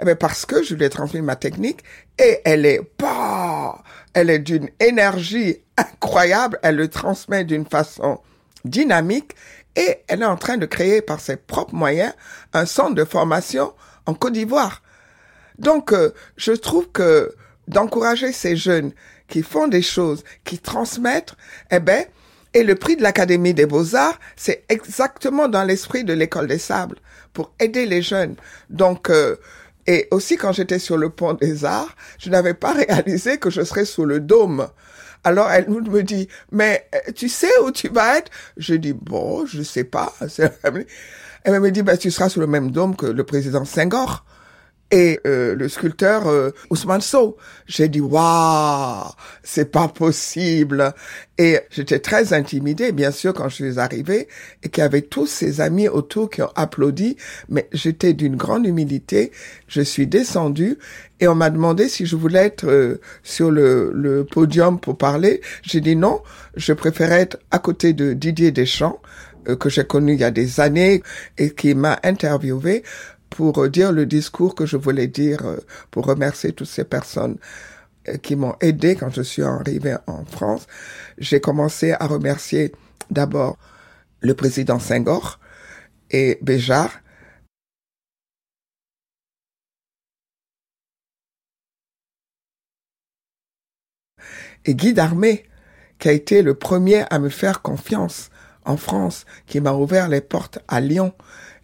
eh 0.00 0.04
bien 0.04 0.16
parce 0.16 0.46
que 0.46 0.62
je 0.62 0.74
lui 0.74 0.84
ai 0.84 0.90
transmis 0.90 1.22
ma 1.22 1.36
technique 1.36 1.82
et 2.18 2.40
elle 2.44 2.66
est 2.66 2.80
bah, 2.98 3.82
elle 4.14 4.30
est 4.30 4.38
d'une 4.38 4.68
énergie 4.80 5.58
incroyable, 5.76 6.58
elle 6.62 6.76
le 6.76 6.88
transmet 6.88 7.44
d'une 7.44 7.66
façon 7.66 8.20
dynamique 8.64 9.34
et 9.76 9.98
elle 10.08 10.22
est 10.22 10.26
en 10.26 10.36
train 10.36 10.56
de 10.56 10.66
créer 10.66 11.02
par 11.02 11.20
ses 11.20 11.36
propres 11.36 11.74
moyens 11.74 12.12
un 12.52 12.66
centre 12.66 12.94
de 12.94 13.04
formation 13.04 13.72
en 14.06 14.14
Côte 14.14 14.34
d'Ivoire. 14.34 14.82
Donc 15.58 15.92
euh, 15.92 16.10
je 16.36 16.52
trouve 16.52 16.90
que 16.90 17.34
d'encourager 17.68 18.32
ces 18.32 18.56
jeunes 18.56 18.92
qui 19.28 19.42
font 19.42 19.68
des 19.68 19.82
choses, 19.82 20.24
qui 20.44 20.58
transmettent, 20.58 21.34
eh 21.70 21.80
ben 21.80 22.04
et 22.54 22.62
le 22.64 22.74
prix 22.74 22.96
de 22.96 23.02
l'Académie 23.02 23.54
des 23.54 23.66
Beaux-Arts, 23.66 24.18
c'est 24.36 24.64
exactement 24.68 25.48
dans 25.48 25.64
l'esprit 25.64 26.04
de 26.04 26.12
l'école 26.12 26.46
des 26.46 26.58
sables 26.58 26.96
pour 27.32 27.52
aider 27.58 27.86
les 27.86 28.02
jeunes. 28.02 28.36
Donc 28.68 29.10
euh, 29.10 29.36
et 29.86 30.06
aussi, 30.10 30.36
quand 30.36 30.52
j'étais 30.52 30.78
sur 30.78 30.96
le 30.96 31.10
pont 31.10 31.34
des 31.34 31.64
Arts, 31.64 31.96
je 32.18 32.30
n'avais 32.30 32.54
pas 32.54 32.72
réalisé 32.88 33.38
que 33.38 33.50
je 33.50 33.62
serais 33.62 33.84
sous 33.84 34.04
le 34.04 34.20
dôme. 34.20 34.68
Alors, 35.24 35.50
elle 35.50 35.68
me 35.68 36.02
dit, 36.02 36.28
mais 36.50 36.88
tu 37.14 37.28
sais 37.28 37.50
où 37.64 37.70
tu 37.70 37.88
vas 37.88 38.18
être? 38.18 38.30
Je 38.56 38.74
dis, 38.74 38.92
bon, 38.92 39.46
je 39.46 39.62
sais 39.62 39.84
pas. 39.84 40.12
Elle 41.44 41.60
me 41.60 41.70
dit, 41.70 41.82
bah, 41.82 41.96
tu 41.96 42.10
seras 42.10 42.28
sous 42.28 42.40
le 42.40 42.46
même 42.46 42.70
dôme 42.70 42.96
que 42.96 43.06
le 43.06 43.24
président 43.24 43.64
Senghor 43.64 44.24
et 44.92 45.18
euh, 45.26 45.56
le 45.56 45.68
sculpteur 45.68 46.28
euh, 46.28 46.50
Ousmane 46.70 47.00
Sow. 47.00 47.36
J'ai 47.66 47.88
dit 47.88 48.00
waouh, 48.00 49.10
c'est 49.42 49.72
pas 49.72 49.88
possible. 49.88 50.92
Et 51.38 51.58
j'étais 51.70 51.98
très 51.98 52.34
intimidée, 52.34 52.92
bien 52.92 53.10
sûr, 53.10 53.32
quand 53.32 53.48
je 53.48 53.54
suis 53.54 53.78
arrivée 53.80 54.28
et 54.62 54.68
qu'il 54.68 54.82
y 54.82 54.84
avait 54.84 55.00
tous 55.00 55.26
ces 55.26 55.62
amis 55.62 55.88
autour 55.88 56.28
qui 56.28 56.42
ont 56.42 56.52
applaudi. 56.54 57.16
Mais 57.48 57.68
j'étais 57.72 58.12
d'une 58.12 58.36
grande 58.36 58.66
humilité. 58.66 59.32
Je 59.66 59.80
suis 59.80 60.06
descendue 60.06 60.78
et 61.20 61.26
on 61.26 61.34
m'a 61.34 61.48
demandé 61.48 61.88
si 61.88 62.04
je 62.04 62.14
voulais 62.14 62.44
être 62.44 62.66
euh, 62.66 63.00
sur 63.22 63.50
le, 63.50 63.90
le 63.94 64.24
podium 64.24 64.78
pour 64.78 64.98
parler. 64.98 65.40
J'ai 65.62 65.80
dit 65.80 65.96
non, 65.96 66.20
je 66.54 66.74
préférais 66.74 67.22
être 67.22 67.38
à 67.50 67.58
côté 67.58 67.94
de 67.94 68.12
Didier 68.12 68.52
Deschamps 68.52 69.00
euh, 69.48 69.56
que 69.56 69.68
j'ai 69.70 69.84
connu 69.84 70.12
il 70.12 70.20
y 70.20 70.24
a 70.24 70.30
des 70.30 70.60
années 70.60 71.02
et 71.38 71.50
qui 71.50 71.74
m'a 71.74 71.98
interviewé 72.04 72.84
pour 73.36 73.68
dire 73.68 73.92
le 73.92 74.06
discours 74.06 74.54
que 74.54 74.66
je 74.66 74.76
voulais 74.76 75.06
dire, 75.06 75.40
pour 75.90 76.06
remercier 76.06 76.52
toutes 76.52 76.68
ces 76.68 76.84
personnes 76.84 77.38
qui 78.22 78.36
m'ont 78.36 78.56
aidé 78.60 78.96
quand 78.96 79.10
je 79.10 79.22
suis 79.22 79.42
arrivé 79.42 79.96
en 80.06 80.24
France. 80.24 80.66
J'ai 81.18 81.40
commencé 81.40 81.92
à 81.92 82.06
remercier 82.06 82.72
d'abord 83.10 83.58
le 84.20 84.34
président 84.34 84.78
Senghor 84.78 85.40
et 86.10 86.38
Béjar. 86.42 86.90
Et 94.64 94.74
Guy 94.76 94.92
Darmé, 94.92 95.48
qui 95.98 96.08
a 96.08 96.12
été 96.12 96.42
le 96.42 96.54
premier 96.54 97.04
à 97.10 97.18
me 97.18 97.28
faire 97.28 97.62
confiance 97.62 98.30
en 98.64 98.76
France, 98.76 99.24
qui 99.46 99.60
m'a 99.60 99.72
ouvert 99.72 100.08
les 100.08 100.20
portes 100.20 100.60
à 100.68 100.80
Lyon 100.80 101.12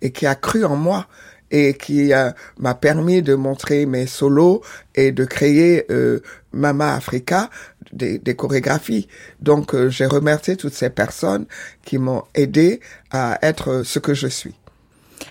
et 0.01 0.11
qui 0.11 0.27
a 0.27 0.35
cru 0.35 0.65
en 0.65 0.75
moi 0.75 1.07
et 1.51 1.75
qui 1.75 2.13
m'a 2.59 2.75
permis 2.75 3.23
de 3.23 3.35
montrer 3.35 3.87
mes 3.87 4.07
solos 4.07 4.63
et 4.95 5.13
de 5.13 5.25
créer 5.25 5.85
euh, 5.91 6.21
Mama 6.53 6.95
Africa, 6.95 7.51
des, 7.93 8.19
des 8.19 8.35
chorégraphies. 8.35 9.09
Donc 9.41 9.75
euh, 9.75 9.89
j'ai 9.89 10.07
remercié 10.07 10.57
toutes 10.57 10.75
ces 10.75 10.91
personnes 10.91 11.47
qui 11.85 11.99
m'ont 11.99 12.25
aidé 12.35 12.81
à 13.11 13.39
être 13.43 13.83
ce 13.85 13.99
que 13.99 14.15
je 14.15 14.27
suis. 14.27 14.55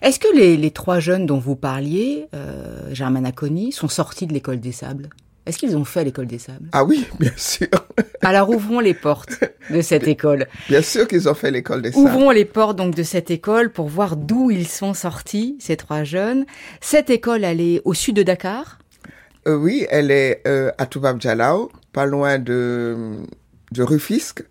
Est-ce 0.02 0.20
que 0.20 0.36
les, 0.36 0.58
les, 0.58 0.72
trois 0.72 1.00
jeunes 1.00 1.26
dont 1.26 1.40
vous 1.40 1.56
parliez, 1.56 2.28
euh, 2.34 2.94
Germaine 2.94 3.26
Aconi, 3.26 3.72
sont 3.72 3.88
sortis 3.88 4.28
de 4.28 4.34
l'école 4.34 4.60
des 4.60 4.72
sables? 4.72 5.10
Est-ce 5.48 5.58
qu'ils 5.58 5.78
ont 5.78 5.86
fait 5.86 6.04
l'école 6.04 6.28
des 6.28 6.40
sables? 6.40 6.68
Ah 6.74 6.84
oui, 6.84 7.08
bien 7.20 7.32
sûr. 7.38 7.68
Alors 8.22 8.50
ouvrons 8.50 8.82
les 8.82 8.94
portes 8.94 9.40
de 9.70 9.82
cette 9.82 10.08
école. 10.08 10.46
Bien 10.68 10.82
sûr 10.82 11.08
qu'ils 11.08 11.30
ont 11.30 11.34
fait 11.34 11.52
l'école 11.52 11.82
des 11.82 11.92
sables. 11.94 12.06
Ouvrons 12.06 12.32
les 12.32 12.44
portes 12.46 12.76
donc 12.78 12.94
de 12.96 13.04
cette 13.04 13.32
école 13.32 13.72
pour 13.72 13.88
voir 13.88 14.18
d'où 14.18 14.52
ils 14.52 14.68
sont 14.68 14.94
sortis, 14.94 15.56
ces 15.62 15.78
trois 15.78 16.04
jeunes. 16.04 16.46
Cette 16.82 17.10
école, 17.10 17.44
elle 17.46 17.62
est 17.62 17.82
au 17.86 17.94
sud 17.94 18.18
de 18.18 18.24
Dakar? 18.24 18.80
Euh, 19.48 19.56
Oui, 19.56 19.88
elle 19.90 20.12
est 20.12 20.42
euh, 20.48 20.72
à 20.78 20.86
Toubab 20.86 21.22
Jalao, 21.22 21.72
pas 21.94 22.06
loin 22.06 22.40
de, 22.40 23.16
de 23.72 23.84
Rufisque, 23.84 24.44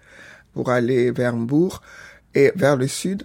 pour 0.54 0.70
aller 0.70 1.10
vers 1.10 1.36
Mbourg 1.36 1.82
et 2.34 2.52
vers 2.56 2.76
le 2.76 2.88
sud 2.88 3.24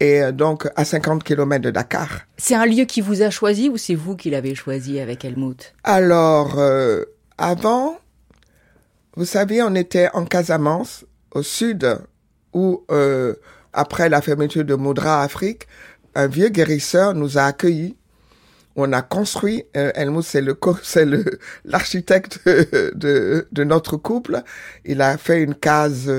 et 0.00 0.22
euh, 0.22 0.32
donc 0.32 0.68
à 0.76 0.84
50 0.84 1.22
km 1.24 1.62
de 1.62 1.70
Dakar. 1.70 2.22
C'est 2.36 2.54
un 2.54 2.66
lieu 2.66 2.84
qui 2.84 3.00
vous 3.00 3.22
a 3.22 3.30
choisi 3.30 3.68
ou 3.68 3.76
c'est 3.76 3.94
vous 3.94 4.16
qui 4.16 4.30
l'avez 4.30 4.54
choisi 4.54 5.00
avec 5.00 5.24
Helmut? 5.24 5.74
Alors, 5.84 6.58
euh, 6.58 7.04
avant, 7.38 7.98
vous 9.16 9.24
savez, 9.24 9.62
on 9.62 9.74
était 9.74 10.08
en 10.12 10.24
Casamance, 10.24 11.04
au 11.32 11.42
sud, 11.42 11.98
où, 12.52 12.84
euh, 12.90 13.34
après 13.72 14.08
la 14.08 14.20
fermeture 14.20 14.64
de 14.64 14.74
Moudra 14.74 15.22
Afrique, 15.22 15.66
un 16.14 16.26
vieux 16.26 16.48
guérisseur 16.48 17.14
nous 17.14 17.38
a 17.38 17.42
accueillis. 17.42 17.96
On 18.76 18.92
a 18.92 19.02
construit, 19.02 19.64
euh, 19.76 19.92
Helmut, 19.94 20.22
c'est 20.24 20.40
le, 20.40 20.58
c'est 20.82 21.04
le, 21.04 21.24
l'architecte 21.64 22.40
de, 22.46 23.46
de, 23.50 23.64
notre 23.64 23.96
couple. 23.96 24.42
Il 24.84 25.00
a 25.00 25.16
fait 25.16 25.42
une 25.42 25.54
case 25.54 26.10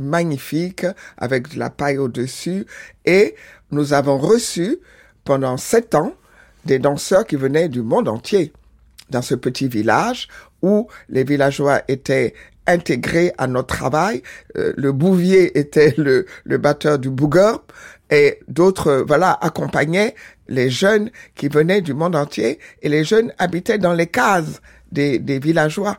magnifique 0.00 0.86
avec 1.16 1.54
de 1.54 1.58
la 1.58 1.70
paille 1.70 1.98
au-dessus 1.98 2.66
et 3.04 3.34
nous 3.70 3.92
avons 3.92 4.18
reçu 4.18 4.78
pendant 5.24 5.56
sept 5.56 5.94
ans 5.94 6.14
des 6.64 6.78
danseurs 6.78 7.26
qui 7.26 7.36
venaient 7.36 7.68
du 7.68 7.82
monde 7.82 8.08
entier 8.08 8.52
dans 9.10 9.22
ce 9.22 9.34
petit 9.34 9.68
village 9.68 10.28
où 10.62 10.88
les 11.08 11.24
villageois 11.24 11.82
étaient 11.88 12.34
intégrés 12.66 13.32
à 13.38 13.46
notre 13.46 13.74
travail. 13.74 14.22
Euh, 14.56 14.72
le 14.76 14.92
bouvier 14.92 15.58
était 15.58 15.94
le, 15.96 16.26
le 16.44 16.58
batteur 16.58 16.98
du 16.98 17.10
bouger 17.10 17.52
et 18.10 18.40
d'autres, 18.48 19.04
voilà, 19.06 19.32
accompagnaient 19.40 20.14
les 20.48 20.70
jeunes 20.70 21.10
qui 21.34 21.48
venaient 21.48 21.80
du 21.80 21.94
monde 21.94 22.16
entier 22.16 22.58
et 22.82 22.88
les 22.88 23.04
jeunes 23.04 23.32
habitaient 23.38 23.78
dans 23.78 23.92
les 23.92 24.06
cases 24.06 24.60
des, 24.92 25.18
des 25.18 25.38
villageois. 25.38 25.98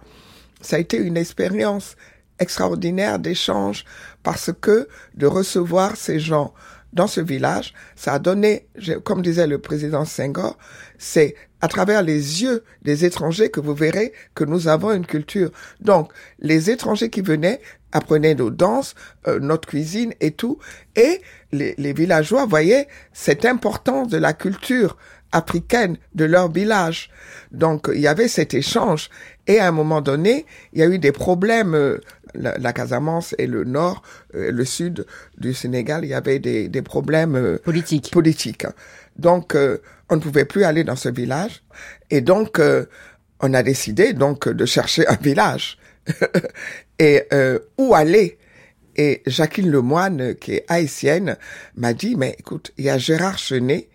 Ça 0.61 0.75
a 0.75 0.79
été 0.79 0.97
une 0.97 1.17
expérience 1.17 1.95
extraordinaire 2.41 3.19
d'échange 3.19 3.85
parce 4.23 4.51
que 4.59 4.87
de 5.15 5.27
recevoir 5.27 5.95
ces 5.95 6.19
gens 6.19 6.53
dans 6.91 7.07
ce 7.07 7.21
village, 7.21 7.73
ça 7.95 8.13
a 8.13 8.19
donné, 8.19 8.67
comme 9.05 9.21
disait 9.21 9.47
le 9.47 9.59
président 9.59 10.03
Senghor, 10.03 10.57
c'est 10.97 11.35
à 11.61 11.67
travers 11.67 12.01
les 12.01 12.41
yeux 12.41 12.63
des 12.81 13.05
étrangers 13.05 13.49
que 13.49 13.61
vous 13.61 13.75
verrez 13.75 14.11
que 14.35 14.43
nous 14.43 14.67
avons 14.67 14.91
une 14.91 15.05
culture. 15.05 15.51
Donc, 15.79 16.11
les 16.39 16.69
étrangers 16.69 17.09
qui 17.09 17.21
venaient 17.21 17.61
apprenaient 17.93 18.35
nos 18.35 18.49
danses, 18.49 18.95
euh, 19.27 19.39
notre 19.39 19.67
cuisine 19.67 20.13
et 20.19 20.31
tout, 20.31 20.57
et 20.95 21.21
les, 21.51 21.75
les 21.77 21.93
villageois 21.93 22.45
voyaient 22.45 22.87
cette 23.13 23.45
importance 23.45 24.07
de 24.09 24.17
la 24.17 24.33
culture 24.33 24.97
africaine 25.31 25.97
de 26.15 26.25
leur 26.25 26.51
village. 26.51 27.09
Donc 27.51 27.89
il 27.93 28.01
y 28.01 28.07
avait 28.07 28.27
cet 28.27 28.53
échange 28.53 29.09
et 29.47 29.59
à 29.59 29.67
un 29.67 29.71
moment 29.71 30.01
donné, 30.01 30.45
il 30.73 30.79
y 30.79 30.83
a 30.83 30.87
eu 30.87 30.99
des 30.99 31.11
problèmes. 31.11 31.99
Euh, 32.35 32.53
la, 32.57 32.73
Casamance 32.73 33.35
et 33.37 33.47
le 33.47 33.63
nord, 33.63 34.01
euh, 34.35 34.51
le 34.51 34.65
sud 34.65 35.05
du 35.37 35.53
Sénégal, 35.53 36.03
il 36.03 36.09
y 36.09 36.13
avait 36.13 36.39
des, 36.39 36.67
des 36.67 36.81
problèmes 36.81 37.35
euh, 37.35 37.57
politiques. 37.57 38.11
politiques. 38.11 38.65
Donc 39.17 39.55
on 40.09 40.15
ne 40.15 40.21
pouvait 40.21 40.45
plus 40.45 40.63
aller 40.63 40.83
dans 40.83 40.95
ce 40.95 41.09
village 41.09 41.63
et 42.09 42.21
donc 42.21 42.61
on 43.41 43.53
a 43.53 43.61
décidé 43.61 44.13
donc 44.13 44.47
de 44.47 44.65
chercher 44.65 45.05
un 45.07 45.17
village 45.17 45.77
et 46.99 47.23
où 47.77 47.93
aller? 47.93 48.37
Et 48.95 49.21
Jacqueline 49.27 49.69
Lemoine, 49.69 50.35
qui 50.35 50.53
est 50.53 50.65
haïtienne, 50.69 51.37
m'a 51.75 51.93
dit, 51.93 52.15
mais 52.15 52.35
écoute, 52.39 52.71
il 52.77 52.85
y 52.85 52.89
a 52.89 52.97
Gérard 52.97 53.37
Chenet 53.37 53.89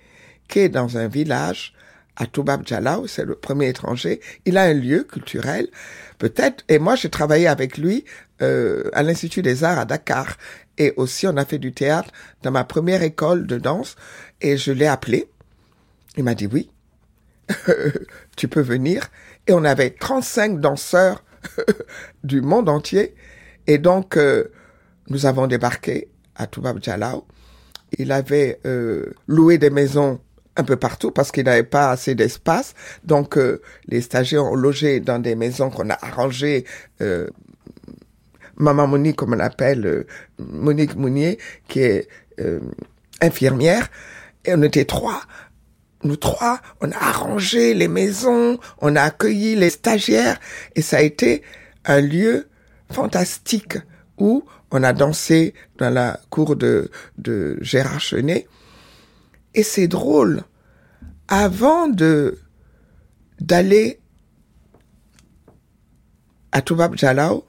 qui 0.49 0.61
est 0.61 0.69
dans 0.69 0.97
un 0.99 1.09
village 1.09 1.75
à 2.16 2.26
Toubab 2.26 2.66
Jalao, 2.66 3.07
c'est 3.07 3.25
le 3.25 3.35
premier 3.35 3.69
étranger. 3.69 4.21
Il 4.45 4.57
a 4.57 4.62
un 4.62 4.73
lieu 4.73 5.05
culturel, 5.05 5.69
peut-être. 6.19 6.64
Et 6.69 6.78
moi, 6.78 6.97
j'ai 6.97 7.11
travaillé 7.11 7.47
avec 7.47 7.76
lui 7.78 8.05
euh, 8.43 8.90
à 8.93 9.02
l'Institut 9.02 9.43
des 9.43 9.64
Arts 9.64 9.78
à 9.78 9.85
Dakar. 9.85 10.37
Et 10.78 10.93
aussi, 10.97 11.26
on 11.26 11.37
a 11.37 11.45
fait 11.45 11.59
du 11.59 11.73
théâtre 11.73 12.11
dans 12.43 12.50
ma 12.50 12.64
première 12.64 13.02
école 13.02 13.47
de 13.47 13.59
danse. 13.59 13.97
Et 14.40 14.57
je 14.57 14.73
l'ai 14.73 14.87
appelé. 14.87 15.28
Il 16.16 16.25
m'a 16.25 16.35
dit 16.35 16.47
oui, 16.47 16.71
tu 18.37 18.49
peux 18.49 18.61
venir. 18.61 19.09
Et 19.47 19.52
on 19.52 19.64
avait 19.64 19.90
35 19.90 20.61
danseurs 20.61 21.25
du 22.25 22.40
monde 22.40 22.69
entier. 22.69 23.14
Et 23.66 23.78
donc, 23.78 24.16
euh, 24.16 24.45
nous 25.09 25.26
avons 25.26 25.47
débarqué 25.47 26.09
à 26.35 26.47
Toubab 26.47 26.83
Jalao. 26.83 27.26
Il 27.99 28.12
avait 28.12 28.61
euh, 28.66 29.12
loué 29.28 29.59
des 29.59 29.71
maisons 29.71 30.21
un 30.57 30.64
peu 30.64 30.76
partout 30.76 31.11
parce 31.11 31.31
qu'il 31.31 31.45
n'avait 31.45 31.62
pas 31.62 31.90
assez 31.90 32.14
d'espace. 32.14 32.75
Donc 33.05 33.37
euh, 33.37 33.61
les 33.87 34.00
stagiaires 34.00 34.45
ont 34.45 34.55
logé 34.55 35.00
dans 35.00 35.19
des 35.19 35.35
maisons 35.35 35.71
qu'on 35.71 35.90
a 35.90 35.99
arrangées. 36.05 36.64
Euh, 37.00 37.28
Maman 38.56 38.86
Monique, 38.86 39.16
comme 39.16 39.32
on 39.32 39.36
l'appelle, 39.36 39.86
euh, 39.86 40.06
Monique 40.38 40.96
Mounier, 40.96 41.38
qui 41.68 41.80
est 41.80 42.08
euh, 42.40 42.60
infirmière, 43.20 43.88
et 44.44 44.54
on 44.54 44.62
était 44.62 44.84
trois. 44.84 45.22
Nous 46.04 46.16
trois, 46.16 46.60
on 46.80 46.90
a 46.90 46.96
arrangé 46.96 47.75
les 47.75 47.88
maisons, 47.88 48.58
on 48.80 48.96
a 48.96 49.02
accueilli 49.02 49.56
les 49.56 49.70
stagiaires, 49.70 50.38
et 50.75 50.82
ça 50.82 50.98
a 50.98 51.02
été 51.02 51.42
un 51.84 52.00
lieu 52.00 52.48
fantastique 52.90 53.78
où 54.18 54.44
on 54.70 54.82
a 54.82 54.92
dansé 54.92 55.54
dans 55.78 55.90
la 55.90 56.20
cour 56.30 56.56
de, 56.56 56.90
de 57.18 57.58
Gérard 57.60 58.00
Chenet 58.00 58.46
et 59.56 59.62
c'est 59.62 59.88
drôle. 59.88 60.42
Avant 61.28 61.88
de 61.88 62.38
d'aller 63.40 64.00
à 66.52 66.62
Toubab 66.62 66.96
Jalao, 66.96 67.44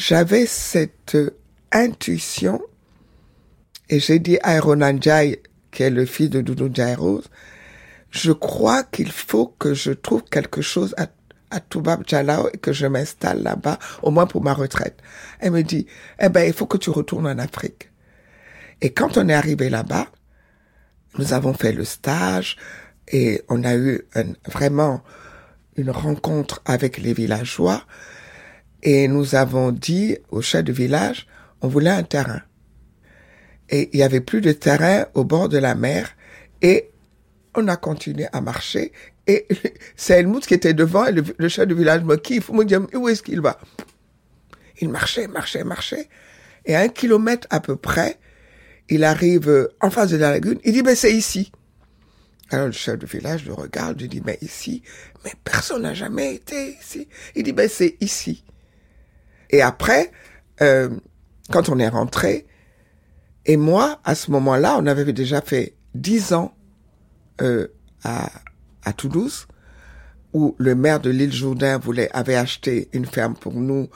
j'avais 0.00 0.46
cette 0.46 1.18
intuition 1.72 2.62
et 3.90 4.00
j'ai 4.00 4.18
dit 4.18 4.38
à 4.42 4.58
Ronan 4.58 4.96
Jai, 4.98 5.42
qui 5.70 5.82
est 5.82 5.90
le 5.90 6.06
fils 6.06 6.30
de 6.30 6.40
Doudou 6.40 6.70
Jai 6.72 6.94
Rose, 6.94 7.28
je 8.10 8.32
crois 8.32 8.82
qu'il 8.82 9.12
faut 9.12 9.54
que 9.58 9.74
je 9.74 9.92
trouve 9.92 10.24
quelque 10.24 10.62
chose 10.62 10.94
à, 10.96 11.08
à 11.50 11.60
Toubab 11.60 12.04
Jalao 12.06 12.48
et 12.52 12.56
que 12.56 12.72
je 12.72 12.86
m'installe 12.86 13.42
là-bas, 13.42 13.78
au 14.02 14.10
moins 14.10 14.26
pour 14.26 14.42
ma 14.42 14.54
retraite. 14.54 14.96
Elle 15.38 15.52
me 15.52 15.62
dit, 15.62 15.86
eh 16.18 16.30
ben, 16.30 16.44
il 16.46 16.54
faut 16.54 16.66
que 16.66 16.78
tu 16.78 16.88
retournes 16.88 17.26
en 17.26 17.38
Afrique. 17.38 17.90
Et 18.80 18.94
quand 18.94 19.18
on 19.18 19.28
est 19.28 19.34
arrivé 19.34 19.68
là-bas, 19.68 20.06
nous 21.18 21.34
avons 21.34 21.52
fait 21.52 21.72
le 21.72 21.84
stage 21.84 22.56
et 23.06 23.42
on 23.50 23.64
a 23.64 23.76
eu 23.76 24.00
vraiment 24.46 25.02
une 25.76 25.90
rencontre 25.90 26.62
avec 26.64 26.96
les 26.96 27.12
villageois 27.12 27.84
et 28.82 29.08
nous 29.08 29.34
avons 29.34 29.72
dit 29.72 30.16
au 30.30 30.42
chef 30.42 30.64
de 30.64 30.72
village, 30.72 31.26
on 31.60 31.68
voulait 31.68 31.90
un 31.90 32.02
terrain. 32.02 32.42
Et 33.68 33.90
il 33.92 34.00
y 34.00 34.02
avait 34.02 34.20
plus 34.20 34.40
de 34.40 34.52
terrain 34.52 35.06
au 35.14 35.24
bord 35.24 35.48
de 35.48 35.58
la 35.58 35.74
mer 35.74 36.10
et 36.62 36.90
on 37.54 37.68
a 37.68 37.76
continué 37.76 38.26
à 38.32 38.40
marcher 38.40 38.92
et 39.26 39.46
c'est 39.96 40.18
Helmut 40.18 40.46
qui 40.46 40.54
était 40.54 40.74
devant 40.74 41.06
et 41.06 41.12
le, 41.12 41.48
chef 41.48 41.68
de 41.68 41.74
village 41.74 42.02
me 42.02 42.16
kiffe, 42.16 42.50
me 42.50 42.64
dit 42.64 42.74
où 42.94 43.08
est-ce 43.08 43.22
qu'il 43.22 43.40
va? 43.40 43.58
Il 44.80 44.88
marchait, 44.88 45.28
marchait, 45.28 45.64
marchait 45.64 46.08
et 46.64 46.74
à 46.74 46.80
un 46.80 46.88
kilomètre 46.88 47.46
à 47.50 47.60
peu 47.60 47.76
près, 47.76 48.18
il 48.88 49.04
arrive 49.04 49.68
en 49.80 49.90
face 49.90 50.10
de 50.10 50.16
la 50.16 50.30
lagune, 50.30 50.58
il 50.64 50.72
dit, 50.72 50.82
ben 50.82 50.94
c'est 50.94 51.12
ici. 51.12 51.52
Alors 52.50 52.66
le 52.66 52.72
chef 52.72 52.98
de 52.98 53.06
village 53.06 53.46
le 53.46 53.52
regarde, 53.52 54.00
il 54.00 54.08
dit, 54.08 54.22
mais 54.24 54.38
ici, 54.42 54.82
mais 55.24 55.32
personne 55.44 55.82
n'a 55.82 55.94
jamais 55.94 56.34
été 56.34 56.76
ici. 56.80 57.08
Il 57.36 57.44
dit, 57.44 57.52
ben 57.52 57.68
c'est 57.68 57.96
ici. 58.00 58.44
Et 59.50 59.62
après, 59.62 60.10
euh, 60.62 60.88
quand 61.50 61.68
on 61.68 61.78
est 61.78 61.88
rentré, 61.88 62.46
et 63.46 63.56
moi, 63.56 64.00
à 64.04 64.14
ce 64.14 64.30
moment-là, 64.30 64.76
on 64.78 64.86
avait 64.86 65.12
déjà 65.12 65.40
fait 65.40 65.74
dix 65.94 66.32
ans 66.32 66.54
euh, 67.42 67.68
à, 68.04 68.30
à 68.84 68.92
Toulouse, 68.92 69.46
où 70.32 70.54
le 70.58 70.74
maire 70.74 71.00
de 71.00 71.10
l'île 71.10 71.32
Jourdain 71.32 71.78
voulait, 71.78 72.10
avait 72.12 72.36
acheté 72.36 72.88
une 72.92 73.06
ferme 73.06 73.34
pour 73.34 73.54
nous 73.54 73.88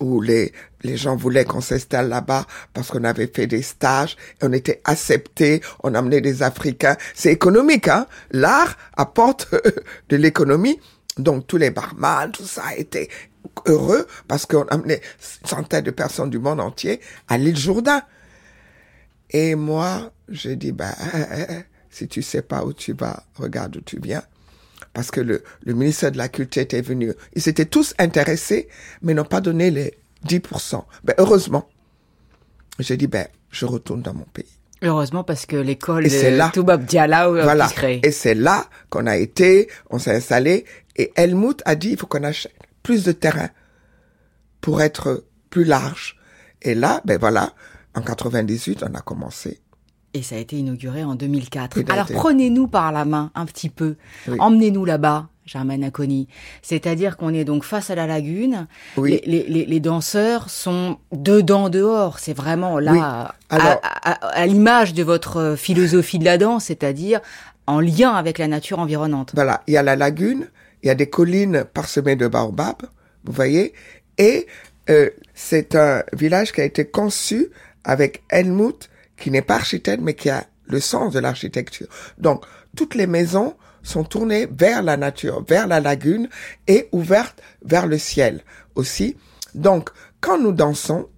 où 0.00 0.20
les, 0.20 0.52
les 0.82 0.96
gens 0.96 1.16
voulaient 1.16 1.44
qu'on 1.44 1.60
s'installe 1.60 2.08
là-bas 2.08 2.46
parce 2.72 2.88
qu'on 2.90 3.04
avait 3.04 3.26
fait 3.26 3.46
des 3.46 3.62
stages 3.62 4.16
on 4.42 4.52
était 4.52 4.80
acceptés, 4.84 5.60
on 5.82 5.94
amenait 5.94 6.20
des 6.20 6.42
Africains. 6.42 6.96
C'est 7.14 7.32
économique, 7.32 7.88
hein. 7.88 8.06
L'art 8.30 8.76
apporte 8.96 9.48
de 10.08 10.16
l'économie. 10.16 10.78
Donc 11.16 11.46
tous 11.48 11.56
les 11.56 11.70
barman, 11.70 12.30
tout 12.30 12.44
ça 12.44 12.76
était 12.76 13.08
heureux 13.66 14.06
parce 14.28 14.46
qu'on 14.46 14.64
amenait 14.68 15.00
centaines 15.44 15.84
de 15.84 15.90
personnes 15.90 16.30
du 16.30 16.38
monde 16.38 16.60
entier 16.60 17.00
à 17.28 17.38
l'île 17.38 17.56
Jourdain. 17.56 18.02
Et 19.30 19.54
moi, 19.54 20.10
j'ai 20.28 20.56
dit, 20.56 20.72
bah, 20.72 20.94
si 21.90 22.08
tu 22.08 22.22
sais 22.22 22.42
pas 22.42 22.64
où 22.64 22.72
tu 22.72 22.92
vas, 22.94 23.24
regarde 23.36 23.76
où 23.76 23.80
tu 23.80 23.98
viens. 24.00 24.22
parce 24.94 25.10
que 25.10 25.20
le, 25.20 25.42
le 25.64 25.74
ministère 25.74 26.10
de 26.12 26.18
la 26.18 26.28
Culture 26.28 26.62
était 26.62 26.80
venu. 26.80 27.12
Ils 27.34 27.48
étaient 27.48 27.66
tous 27.66 27.94
intéressés, 27.98 28.68
mais 29.02 29.12
n'ont 29.14 29.24
pas 29.24 29.40
donné 29.40 29.70
les 29.70 29.94
10%. 30.26 30.82
Ben, 31.04 31.14
heureusement. 31.18 31.68
J'ai 32.78 32.96
dit, 32.96 33.06
ben, 33.06 33.26
je 33.50 33.66
retourne 33.66 34.02
dans 34.02 34.14
mon 34.14 34.24
pays. 34.32 34.46
Heureusement 34.82 35.24
parce 35.24 35.44
que 35.46 35.56
l'école 35.56 36.04
de 36.04 36.28
là- 36.36 36.50
Toubab 36.54 36.84
Diala 36.84 37.28
euh, 37.28 37.42
Voilà. 37.42 37.64
qui 37.66 37.70
se 37.70 37.74
crée. 37.76 38.00
Et 38.04 38.12
c'est 38.12 38.34
là 38.36 38.66
qu'on 38.90 39.06
a 39.06 39.16
été, 39.16 39.68
on 39.90 39.98
s'est 39.98 40.14
installé, 40.14 40.64
et 40.96 41.12
Helmut 41.16 41.60
a 41.64 41.74
dit, 41.74 41.90
il 41.90 41.96
faut 41.98 42.06
qu'on 42.06 42.22
achète 42.22 42.52
plus 42.88 43.04
de 43.04 43.12
terrain 43.12 43.50
pour 44.62 44.80
être 44.80 45.24
plus 45.50 45.64
large. 45.64 46.16
Et 46.62 46.74
là, 46.74 47.02
ben 47.04 47.18
voilà, 47.18 47.52
en 47.94 48.00
98, 48.00 48.82
on 48.90 48.94
a 48.94 49.00
commencé. 49.02 49.60
Et 50.14 50.22
ça 50.22 50.36
a 50.36 50.38
été 50.38 50.56
inauguré 50.56 51.04
en 51.04 51.14
2004. 51.14 51.76
Et 51.76 51.84
ça 51.84 51.90
a 51.90 51.92
Alors 51.92 52.06
été- 52.06 52.14
prenez-nous 52.14 52.66
par 52.66 52.90
la 52.92 53.04
main 53.04 53.30
un 53.34 53.44
petit 53.44 53.68
peu. 53.68 53.96
Oui. 54.26 54.36
Emmenez-nous 54.40 54.86
là-bas, 54.86 55.28
Germaine 55.44 55.84
Aconi. 55.84 56.28
C'est-à-dire 56.62 57.18
qu'on 57.18 57.34
est 57.34 57.44
donc 57.44 57.62
face 57.62 57.90
à 57.90 57.94
la 57.94 58.06
lagune. 58.06 58.66
Oui. 58.96 59.20
Les, 59.26 59.42
les- 59.42 59.48
les- 59.48 59.66
les 59.66 59.80
danseurs 59.80 60.48
sont 60.48 60.96
dedans, 61.12 61.68
dehors. 61.68 62.18
C'est 62.20 62.32
vraiment 62.32 62.78
là, 62.78 62.92
Oui. 62.92 62.98
à- 63.02 63.34
Alors- 63.50 63.80
à, 63.82 64.12
à- 64.12 64.28
à 64.28 64.46
l'image 64.46 64.94
de 64.94 65.02
votre 65.02 65.56
philosophie 65.58 66.18
de 66.18 66.24
la 66.24 66.38
danse, 66.38 66.64
c'est-à-dire 66.64 67.20
en 67.66 67.80
lien 67.80 68.12
avec 68.14 68.38
la 68.38 68.48
nature 68.48 68.78
environnante. 68.78 69.32
Voilà, 69.34 69.62
il 69.66 69.74
y 69.74 69.76
a 69.76 69.82
la 69.82 69.94
lagune, 69.94 70.48
il 70.82 70.88
y 70.88 70.90
a 70.90 70.94
des 70.94 71.08
collines 71.08 71.64
parsemées 71.64 72.16
de 72.16 72.28
baobabs, 72.28 72.86
vous 73.24 73.32
voyez, 73.32 73.74
et 74.16 74.46
euh, 74.90 75.10
c'est 75.34 75.74
un 75.74 76.02
village 76.12 76.52
qui 76.52 76.60
a 76.60 76.64
été 76.64 76.86
conçu 76.86 77.48
avec 77.84 78.22
Helmut, 78.30 78.88
qui 79.16 79.30
n'est 79.30 79.42
pas 79.42 79.56
architecte, 79.56 80.02
mais 80.02 80.14
qui 80.14 80.30
a 80.30 80.46
le 80.66 80.80
sens 80.80 81.12
de 81.12 81.18
l'architecture. 81.18 81.88
Donc, 82.18 82.44
toutes 82.76 82.94
les 82.94 83.06
maisons 83.06 83.56
sont 83.82 84.04
tournées 84.04 84.46
vers 84.50 84.82
la 84.82 84.96
nature, 84.96 85.44
vers 85.48 85.66
la 85.66 85.80
lagune 85.80 86.28
et 86.66 86.88
ouvertes 86.92 87.40
vers 87.64 87.86
le 87.86 87.98
ciel 87.98 88.42
aussi. 88.74 89.16
Donc, 89.54 89.90
quand 90.20 90.38
nous 90.38 90.52
dansons, 90.52 91.08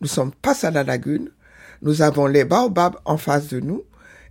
nous 0.00 0.08
sommes 0.08 0.32
face 0.44 0.64
à 0.64 0.70
la 0.70 0.84
lagune, 0.84 1.30
nous 1.82 2.02
avons 2.02 2.26
les 2.26 2.44
baobabs 2.44 2.96
en 3.04 3.16
face 3.16 3.48
de 3.48 3.60
nous 3.60 3.82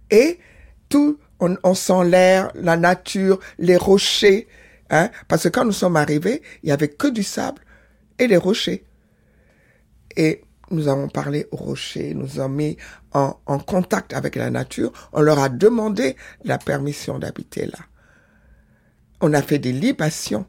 et 0.09 0.39
tout, 0.87 1.19
on, 1.39 1.55
on 1.63 1.73
sent 1.73 2.05
l'air, 2.05 2.51
la 2.55 2.77
nature, 2.77 3.39
les 3.57 3.77
rochers, 3.77 4.47
hein, 4.89 5.09
parce 5.27 5.43
que 5.43 5.49
quand 5.49 5.65
nous 5.65 5.71
sommes 5.71 5.95
arrivés, 5.95 6.41
il 6.63 6.69
y 6.69 6.71
avait 6.71 6.89
que 6.89 7.07
du 7.07 7.23
sable 7.23 7.61
et 8.17 8.27
des 8.27 8.37
rochers. 8.37 8.85
Et 10.15 10.41
nous 10.71 10.87
avons 10.87 11.07
parlé 11.07 11.47
aux 11.51 11.57
rochers, 11.57 12.13
nous 12.13 12.39
avons 12.39 12.53
mis 12.53 12.77
en, 13.13 13.33
contact 13.59 14.13
avec 14.13 14.35
la 14.35 14.49
nature, 14.49 14.91
on 15.13 15.21
leur 15.21 15.39
a 15.39 15.49
demandé 15.49 16.15
la 16.43 16.57
permission 16.57 17.17
d'habiter 17.19 17.65
là. 17.65 17.79
On 19.21 19.33
a 19.33 19.41
fait 19.41 19.59
des 19.59 19.73
libations. 19.73 20.45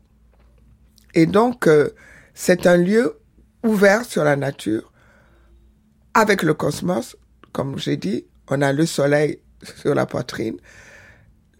Et 1.14 1.26
donc, 1.26 1.66
euh, 1.66 1.90
c'est 2.34 2.66
un 2.66 2.76
lieu 2.76 3.18
ouvert 3.64 4.04
sur 4.04 4.24
la 4.24 4.36
nature, 4.36 4.92
avec 6.14 6.42
le 6.42 6.54
cosmos, 6.54 7.16
comme 7.52 7.78
j'ai 7.78 7.96
dit, 7.96 8.26
on 8.48 8.62
a 8.62 8.72
le 8.72 8.86
soleil 8.86 9.40
sur 9.62 9.94
la 9.94 10.06
poitrine, 10.06 10.56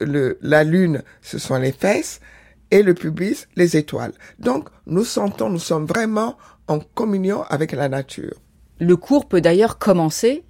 la 0.01 0.65
lune, 0.65 1.03
ce 1.21 1.39
sont 1.39 1.57
les 1.57 1.73
fesses, 1.73 2.21
et 2.71 2.83
le 2.83 2.95
pubis, 2.95 3.47
les 3.57 3.77
étoiles. 3.77 4.13
Donc, 4.39 4.69
nous 4.87 5.05
sentons, 5.05 5.51
nous 5.51 5.59
sommes 5.59 5.87
vraiment 5.87 6.37
en 6.69 6.79
communion 6.79 7.43
avec 7.49 7.73
la 7.73 7.89
nature. 7.89 8.35
Le 8.79 8.97
cours 8.97 9.27
peut 9.29 9.41
d'ailleurs 9.41 9.79
commencer 9.79 10.45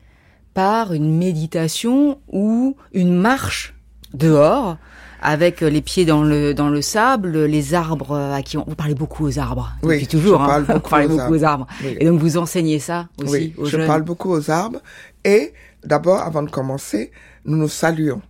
par 0.55 0.93
une 0.93 1.17
méditation 1.17 2.19
ou 2.29 2.77
une 2.93 3.15
marche 3.19 3.75
dehors 4.15 4.77
avec 5.23 5.61
les 5.61 5.83
pieds 5.83 6.05
dans 6.07 6.23
le 6.23 6.55
dans 6.55 6.71
le 6.71 6.81
sable, 6.83 7.45
les 7.45 7.75
arbres 7.75 8.17
à 8.17 8.43
qui 8.43 8.57
on 8.57 8.65
vous 8.67 8.75
parlez 8.75 8.95
beaucoup 8.95 9.27
aux 9.27 9.39
arbres 9.39 9.73
Oui, 9.83 9.95
depuis 9.97 10.07
toujours 10.07 10.39
je 10.39 10.43
hein. 10.45 10.47
parle 10.47 10.62
Vous 10.65 10.73
beaucoup 10.75 10.91
parlez 10.91 11.07
aux 11.07 11.09
beaucoup 11.11 11.21
arbres. 11.23 11.37
aux 11.37 11.45
arbres. 11.45 11.67
Oui. 11.85 11.97
Et 12.00 12.07
donc 12.07 12.19
vous 12.21 12.37
enseignez 12.39 12.78
ça 12.78 13.09
aussi 13.23 13.30
oui, 13.33 13.54
aux 13.59 13.67
je 13.67 13.73
jeunes. 13.76 13.87
parle 13.87 14.02
beaucoup 14.02 14.30
aux 14.30 14.50
arbres. 14.50 14.80
Et 15.25 15.52
d'abord, 15.85 16.21
avant 16.21 16.43
de 16.43 16.50
commencer, 16.50 17.11
nous 17.45 17.56
nous 17.59 17.69
saluons. 17.69 18.23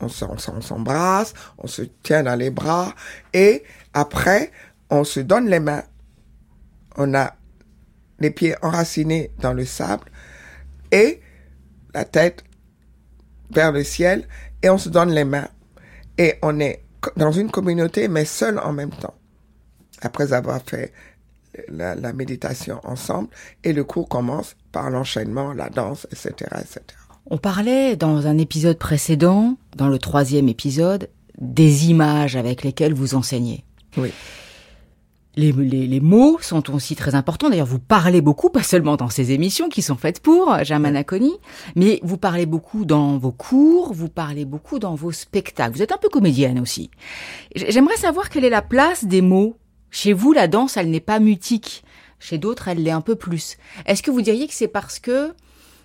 On 0.00 0.08
se- 0.08 0.24
on 0.24 0.36
se- 0.38 0.50
on 0.50 0.60
s'embrasse, 0.60 1.34
on 1.58 1.66
se 1.66 1.82
tient 2.02 2.22
dans 2.24 2.34
les 2.36 2.50
bras. 2.50 2.94
Et 3.32 3.62
après, 3.92 4.50
on 4.90 5.04
se 5.04 5.20
donne 5.20 5.48
les 5.48 5.60
mains. 5.60 5.84
On 6.96 7.14
a 7.14 7.34
les 8.20 8.30
pieds 8.30 8.54
enracinés 8.62 9.30
dans 9.40 9.52
le 9.52 9.64
sable 9.64 10.10
et 10.90 11.20
la 11.94 12.04
tête 12.04 12.44
vers 13.50 13.72
le 13.72 13.82
ciel 13.84 14.26
et 14.62 14.70
on 14.70 14.78
se 14.78 14.88
donne 14.88 15.10
les 15.10 15.24
mains. 15.24 15.48
Et 16.18 16.38
on 16.42 16.60
est 16.60 16.84
dans 17.16 17.32
une 17.32 17.50
communauté, 17.50 18.08
mais 18.08 18.24
seul 18.24 18.58
en 18.58 18.72
même 18.72 18.90
temps. 18.90 19.14
Après 20.02 20.32
avoir 20.32 20.60
fait 20.62 20.92
la, 21.68 21.94
la 21.94 22.12
méditation 22.12 22.80
ensemble 22.84 23.28
et 23.62 23.72
le 23.72 23.84
cours 23.84 24.08
commence 24.08 24.56
par 24.72 24.90
l'enchaînement, 24.90 25.52
la 25.52 25.68
danse, 25.70 26.06
etc., 26.10 26.32
etc. 26.60 26.80
On 27.26 27.38
parlait 27.38 27.96
dans 27.96 28.26
un 28.26 28.36
épisode 28.36 28.78
précédent, 28.78 29.56
dans 29.76 29.88
le 29.88 29.98
troisième 29.98 30.48
épisode, 30.48 31.08
des 31.40 31.88
images 31.88 32.36
avec 32.36 32.62
lesquelles 32.62 32.92
vous 32.92 33.14
enseignez. 33.14 33.64
Oui. 33.96 34.10
Les, 35.36 35.50
les, 35.50 35.86
les 35.88 36.00
mots 36.00 36.38
sont 36.40 36.72
aussi 36.72 36.94
très 36.94 37.14
importants. 37.16 37.50
D'ailleurs, 37.50 37.66
vous 37.66 37.80
parlez 37.80 38.20
beaucoup, 38.20 38.50
pas 38.50 38.62
seulement 38.62 38.96
dans 38.96 39.08
ces 39.08 39.32
émissions 39.32 39.68
qui 39.68 39.82
sont 39.82 39.96
faites 39.96 40.20
pour 40.20 40.62
Germaine 40.62 40.96
Aconi, 40.96 41.32
mais 41.74 41.98
vous 42.04 42.18
parlez 42.18 42.46
beaucoup 42.46 42.84
dans 42.84 43.18
vos 43.18 43.32
cours, 43.32 43.92
vous 43.94 44.08
parlez 44.08 44.44
beaucoup 44.44 44.78
dans 44.78 44.94
vos 44.94 45.10
spectacles. 45.10 45.74
Vous 45.74 45.82
êtes 45.82 45.92
un 45.92 45.98
peu 45.98 46.08
comédienne 46.08 46.60
aussi. 46.60 46.90
J'aimerais 47.56 47.96
savoir 47.96 48.28
quelle 48.28 48.44
est 48.44 48.50
la 48.50 48.62
place 48.62 49.06
des 49.06 49.22
mots. 49.22 49.56
Chez 49.90 50.12
vous, 50.12 50.32
la 50.32 50.46
danse, 50.46 50.76
elle 50.76 50.90
n'est 50.90 51.00
pas 51.00 51.18
mutique. 51.18 51.84
Chez 52.20 52.38
d'autres, 52.38 52.68
elle 52.68 52.82
l'est 52.82 52.90
un 52.90 53.00
peu 53.00 53.16
plus. 53.16 53.56
Est-ce 53.86 54.02
que 54.02 54.10
vous 54.10 54.22
diriez 54.22 54.46
que 54.46 54.54
c'est 54.54 54.68
parce 54.68 54.98
que 55.00 55.34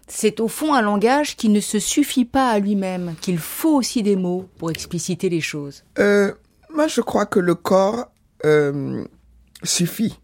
c'est 0.09 0.39
au 0.39 0.47
fond 0.47 0.73
un 0.73 0.81
langage 0.81 1.37
qui 1.37 1.49
ne 1.49 1.59
se 1.59 1.79
suffit 1.79 2.25
pas 2.25 2.49
à 2.49 2.59
lui-même, 2.59 3.15
qu'il 3.21 3.37
faut 3.37 3.75
aussi 3.75 4.03
des 4.03 4.15
mots 4.15 4.49
pour 4.57 4.71
expliciter 4.71 5.29
les 5.29 5.41
choses 5.41 5.83
Euh, 5.97 6.33
moi, 6.73 6.87
je 6.87 7.01
crois 7.01 7.25
que 7.25 7.39
le 7.39 7.55
corps 7.55 8.11
euh, 8.45 9.03
suffit 9.63 10.19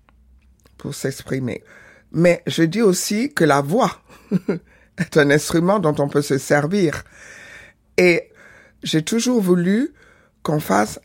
pour 0.78 0.94
s'exprimer. 0.94 1.64
Mais 2.12 2.44
je 2.48 2.64
dis 2.64 2.82
aussi 2.82 3.34
que 3.34 3.44
la 3.44 3.62
voix 3.62 3.92
est 4.98 5.18
un 5.18 5.30
instrument 5.32 5.80
dont 5.80 5.96
on 6.00 6.08
peut 6.08 6.22
se 6.22 6.38
servir. 6.38 7.04
Et 7.98 8.30
j'ai 8.84 9.04
toujours 9.04 9.42
voulu 9.42 9.94
qu'on 10.44 10.60
fasse 10.60 11.00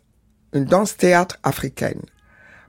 une 0.52 0.64
danse 0.64 0.96
théâtre 0.96 1.38
africaine. 1.42 2.02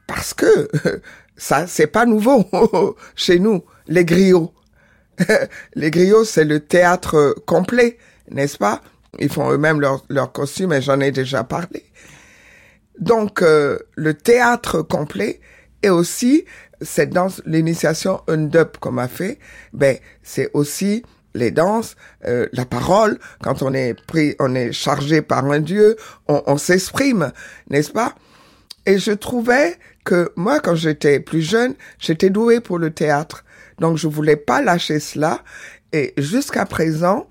Parce 0.08 0.34
que 0.34 0.70
ça, 1.38 1.68
c'est 1.68 1.88
pas 1.88 2.06
nouveau 2.06 2.46
chez 3.16 3.40
nous, 3.40 3.64
les 3.88 4.06
griots. 4.06 4.54
les 5.76 5.92
griots, 5.92 6.26
c'est 6.26 6.46
le 6.46 6.60
théâtre 6.60 7.36
complet, 7.46 7.98
n'est-ce 8.30 8.58
pas? 8.58 8.82
Ils 9.20 9.32
font 9.32 9.52
eux-mêmes 9.52 9.82
leurs 9.82 10.06
leur 10.10 10.32
costumes 10.32 10.74
et 10.74 10.82
j'en 10.82 11.00
ai 11.00 11.12
déjà 11.12 11.44
parlé. 11.44 11.86
Donc, 13.00 13.42
euh, 13.42 13.80
le 13.96 14.14
théâtre 14.14 14.82
complet 14.82 15.42
et 15.84 15.90
aussi 15.90 16.46
cette 16.82 17.12
danse, 17.12 17.42
l'initiation 17.46 18.22
Undup 18.28 18.78
qu'on 18.78 18.92
m'a 18.92 19.08
fait, 19.08 19.40
ben, 19.74 19.98
c'est 20.24 20.50
aussi 20.54 21.04
les 21.34 21.52
danses, 21.52 21.96
euh, 22.26 22.48
la 22.52 22.66
parole, 22.66 23.18
quand 23.42 23.62
on 23.62 23.74
est 23.74 23.94
pris, 24.06 24.36
on 24.40 24.54
est 24.56 24.72
chargé 24.72 25.22
par 25.22 25.46
un 25.46 25.60
dieu, 25.60 25.96
on, 26.28 26.44
on 26.46 26.58
s'exprime, 26.58 27.32
n'est-ce 27.70 27.92
pas? 27.92 28.16
Et 28.86 28.98
je 28.98 29.12
trouvais 29.12 29.78
que 30.04 30.32
moi, 30.36 30.60
quand 30.60 30.76
j'étais 30.76 31.20
plus 31.20 31.42
jeune, 31.42 31.76
j'étais 32.00 32.30
doué 32.30 32.60
pour 32.60 32.80
le 32.80 32.92
théâtre. 32.92 33.44
Donc, 33.82 33.98
je 33.98 34.08
voulais 34.08 34.38
pas 34.38 34.62
lâcher 34.62 35.00
cela. 35.00 35.44
Et 35.92 36.14
jusqu'à 36.16 36.66
présent, 36.66 37.28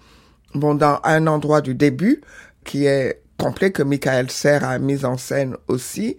bon, 0.54 0.74
dans 0.74 1.00
un 1.04 1.28
endroit 1.28 1.60
du 1.60 1.76
début, 1.76 2.20
qui 2.64 2.86
est 2.86 3.22
complet, 3.38 3.70
que 3.70 3.84
Michael 3.84 4.30
Serre 4.30 4.64
a 4.64 4.78
mis 4.80 5.04
en 5.04 5.16
scène 5.16 5.56
aussi, 5.68 6.16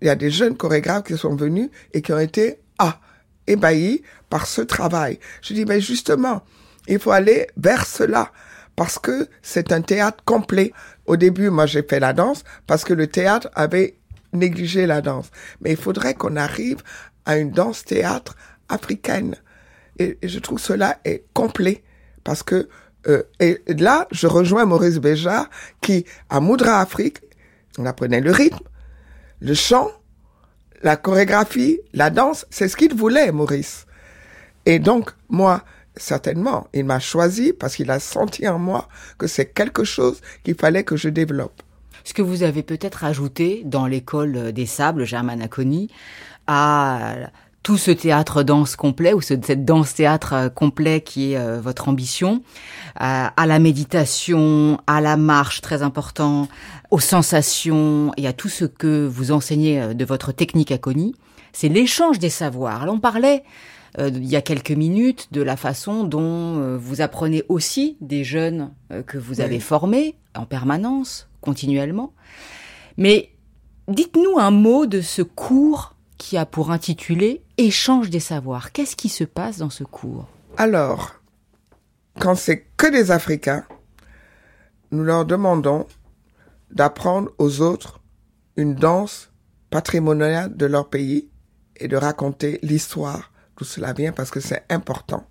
il 0.00 0.06
y 0.06 0.10
a 0.10 0.14
des 0.14 0.30
jeunes 0.30 0.56
chorégraphes 0.56 1.04
qui 1.04 1.18
sont 1.18 1.34
venus 1.34 1.70
et 1.92 2.02
qui 2.02 2.12
ont 2.12 2.20
été, 2.20 2.60
ah, 2.78 3.00
ébahis 3.48 4.02
par 4.30 4.46
ce 4.46 4.62
travail. 4.62 5.18
Je 5.42 5.54
dis, 5.54 5.64
ben 5.64 5.80
justement, 5.80 6.42
il 6.86 7.00
faut 7.00 7.10
aller 7.10 7.48
vers 7.56 7.84
cela 7.84 8.30
parce 8.76 9.00
que 9.00 9.28
c'est 9.42 9.72
un 9.72 9.82
théâtre 9.82 10.22
complet. 10.24 10.72
Au 11.06 11.16
début, 11.16 11.50
moi, 11.50 11.66
j'ai 11.66 11.82
fait 11.82 12.00
la 12.00 12.12
danse 12.12 12.44
parce 12.68 12.84
que 12.84 12.94
le 12.94 13.08
théâtre 13.08 13.48
avait 13.56 13.98
négligé 14.32 14.86
la 14.86 15.00
danse. 15.00 15.30
Mais 15.60 15.72
il 15.72 15.76
faudrait 15.76 16.14
qu'on 16.14 16.36
arrive 16.36 16.78
à 17.24 17.38
une 17.38 17.50
danse-théâtre 17.50 18.36
africaine. 18.68 19.34
Et, 19.98 20.18
je 20.22 20.38
trouve 20.38 20.58
cela 20.58 20.98
est 21.04 21.24
complet 21.32 21.82
parce 22.24 22.42
que 22.42 22.68
euh, 23.06 23.22
et 23.38 23.60
là, 23.68 24.08
je 24.10 24.26
rejoins 24.26 24.64
Maurice 24.64 24.98
Béjart 24.98 25.50
qui, 25.82 26.06
à 26.30 26.40
Moudra 26.40 26.80
Afrique, 26.80 27.18
on 27.78 27.84
apprenait 27.84 28.22
le 28.22 28.30
rythme, 28.30 28.64
le 29.40 29.52
chant, 29.54 29.90
la 30.82 30.96
chorégraphie, 30.96 31.80
la 31.92 32.10
danse, 32.10 32.46
c'est 32.50 32.68
ce 32.68 32.76
qu'il 32.76 32.94
voulait, 32.94 33.30
Maurice. 33.30 33.86
Et 34.64 34.78
donc, 34.78 35.10
moi, 35.28 35.64
certainement, 35.96 36.68
il 36.72 36.84
m'a 36.84 37.00
choisi 37.00 37.52
parce 37.52 37.76
qu'il 37.76 37.90
a 37.90 38.00
senti 38.00 38.48
en 38.48 38.58
moi 38.58 38.88
que 39.18 39.26
c'est 39.26 39.46
quelque 39.46 39.84
chose 39.84 40.20
qu'il 40.42 40.54
fallait 40.54 40.84
que 40.84 40.96
je 40.96 41.08
développe. 41.08 41.62
ce 42.04 42.12
que 42.12 42.22
vous 42.22 42.42
avez 42.42 42.62
peut-être 42.62 43.04
ajouté 43.04 43.62
dans 43.64 43.86
l'école 43.86 44.52
des 44.52 44.66
sables, 44.66 45.04
Germaine 45.04 45.42
Aconi, 45.42 45.90
à 46.46 47.30
tout 47.64 47.78
ce 47.78 47.90
théâtre 47.90 48.42
danse 48.42 48.76
complet 48.76 49.14
ou 49.14 49.22
cette 49.22 49.64
danse 49.64 49.94
théâtre 49.94 50.34
euh, 50.34 50.48
complet 50.50 51.00
qui 51.00 51.32
est 51.32 51.38
euh, 51.38 51.60
votre 51.60 51.88
ambition, 51.88 52.42
à 52.94 53.46
la 53.46 53.58
méditation, 53.58 54.78
à 54.86 55.00
la 55.00 55.16
marche 55.16 55.62
très 55.62 55.82
important, 55.82 56.46
aux 56.92 57.00
sensations 57.00 58.12
et 58.16 58.28
à 58.28 58.32
tout 58.32 58.50
ce 58.50 58.66
que 58.66 59.06
vous 59.06 59.32
enseignez 59.32 59.80
euh, 59.80 59.94
de 59.94 60.04
votre 60.04 60.30
technique 60.30 60.70
à 60.70 60.78
c'est 61.54 61.68
l'échange 61.68 62.18
des 62.18 62.28
savoirs. 62.28 62.82
Alors 62.82 62.96
on 62.96 63.00
parlait 63.00 63.42
il 63.96 64.24
y 64.24 64.34
a 64.34 64.42
quelques 64.42 64.72
minutes 64.72 65.28
de 65.30 65.40
la 65.40 65.56
façon 65.56 66.02
dont 66.02 66.76
vous 66.76 67.00
apprenez 67.00 67.44
aussi 67.48 67.96
des 68.00 68.24
jeunes 68.24 68.72
que 69.06 69.16
vous 69.18 69.40
avez 69.40 69.60
formés 69.60 70.16
en 70.34 70.46
permanence, 70.46 71.28
continuellement. 71.40 72.12
Mais 72.98 73.30
dites-nous 73.86 74.36
un 74.36 74.50
mot 74.50 74.86
de 74.86 75.00
ce 75.00 75.22
cours 75.22 75.93
qui 76.18 76.36
a 76.36 76.46
pour 76.46 76.70
intitulé 76.70 77.42
Échange 77.56 78.10
des 78.10 78.20
savoirs. 78.20 78.72
Qu'est-ce 78.72 78.96
qui 78.96 79.08
se 79.08 79.24
passe 79.24 79.58
dans 79.58 79.70
ce 79.70 79.84
cours? 79.84 80.26
Alors, 80.56 81.14
quand 82.20 82.34
c'est 82.34 82.66
que 82.76 82.90
des 82.90 83.10
Africains, 83.10 83.64
nous 84.90 85.02
leur 85.02 85.24
demandons 85.24 85.86
d'apprendre 86.70 87.30
aux 87.38 87.60
autres 87.60 88.00
une 88.56 88.74
danse 88.74 89.30
patrimoniale 89.70 90.56
de 90.56 90.66
leur 90.66 90.88
pays 90.88 91.28
et 91.76 91.88
de 91.88 91.96
raconter 91.96 92.60
l'histoire 92.62 93.32
d'où 93.56 93.64
cela 93.64 93.92
vient 93.92 94.12
parce 94.12 94.30
que 94.30 94.40
c'est 94.40 94.64
important. 94.70 95.26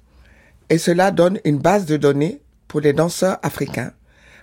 Et 0.69 0.77
cela 0.77 1.11
donne 1.11 1.39
une 1.45 1.59
base 1.59 1.85
de 1.85 1.97
données 1.97 2.41
pour 2.67 2.81
les 2.81 2.93
danseurs 2.93 3.37
africains 3.43 3.93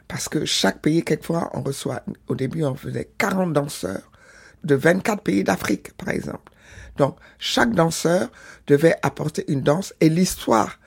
parce 0.09 0.29
que 0.29 0.45
chaque 0.45 0.81
pays, 0.81 1.05
quelquefois, 1.05 1.51
on 1.55 1.63
reçoit, 1.63 2.03
au 2.27 2.35
début, 2.35 2.65
on 2.65 2.75
faisait 2.75 3.11
40 3.19 3.53
danseurs 3.53 4.10
de 4.65 4.75
24 4.75 5.23
pays 5.23 5.45
d'Afrique, 5.45 5.93
par 5.95 6.11
exemple. 6.11 6.53
Donc, 6.97 7.17
chaque 7.39 7.73
danseur 7.73 8.31
devait 8.67 8.97
apporter 9.03 9.51
une 9.51 9.63
danse 9.63 9.95
et 10.01 10.09
l'histoire 10.09 10.79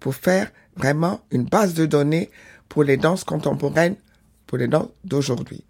pour 0.00 0.14
faire 0.14 0.50
vraiment 0.76 1.20
une 1.30 1.44
base 1.44 1.74
de 1.74 1.86
données 1.86 2.30
pour 2.68 2.84
les 2.84 2.96
danses 2.96 3.24
contemporaines, 3.24 3.96
pour 4.46 4.58
les 4.58 4.68
danses 4.68 4.90
d'aujourd'hui. 5.04 5.64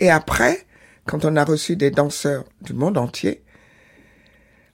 Et 0.00 0.10
après, 0.10 0.66
quand 1.06 1.24
on 1.24 1.36
a 1.36 1.44
reçu 1.44 1.76
des 1.76 1.90
danseurs 1.90 2.44
du 2.60 2.74
monde 2.74 2.98
entier, 2.98 3.42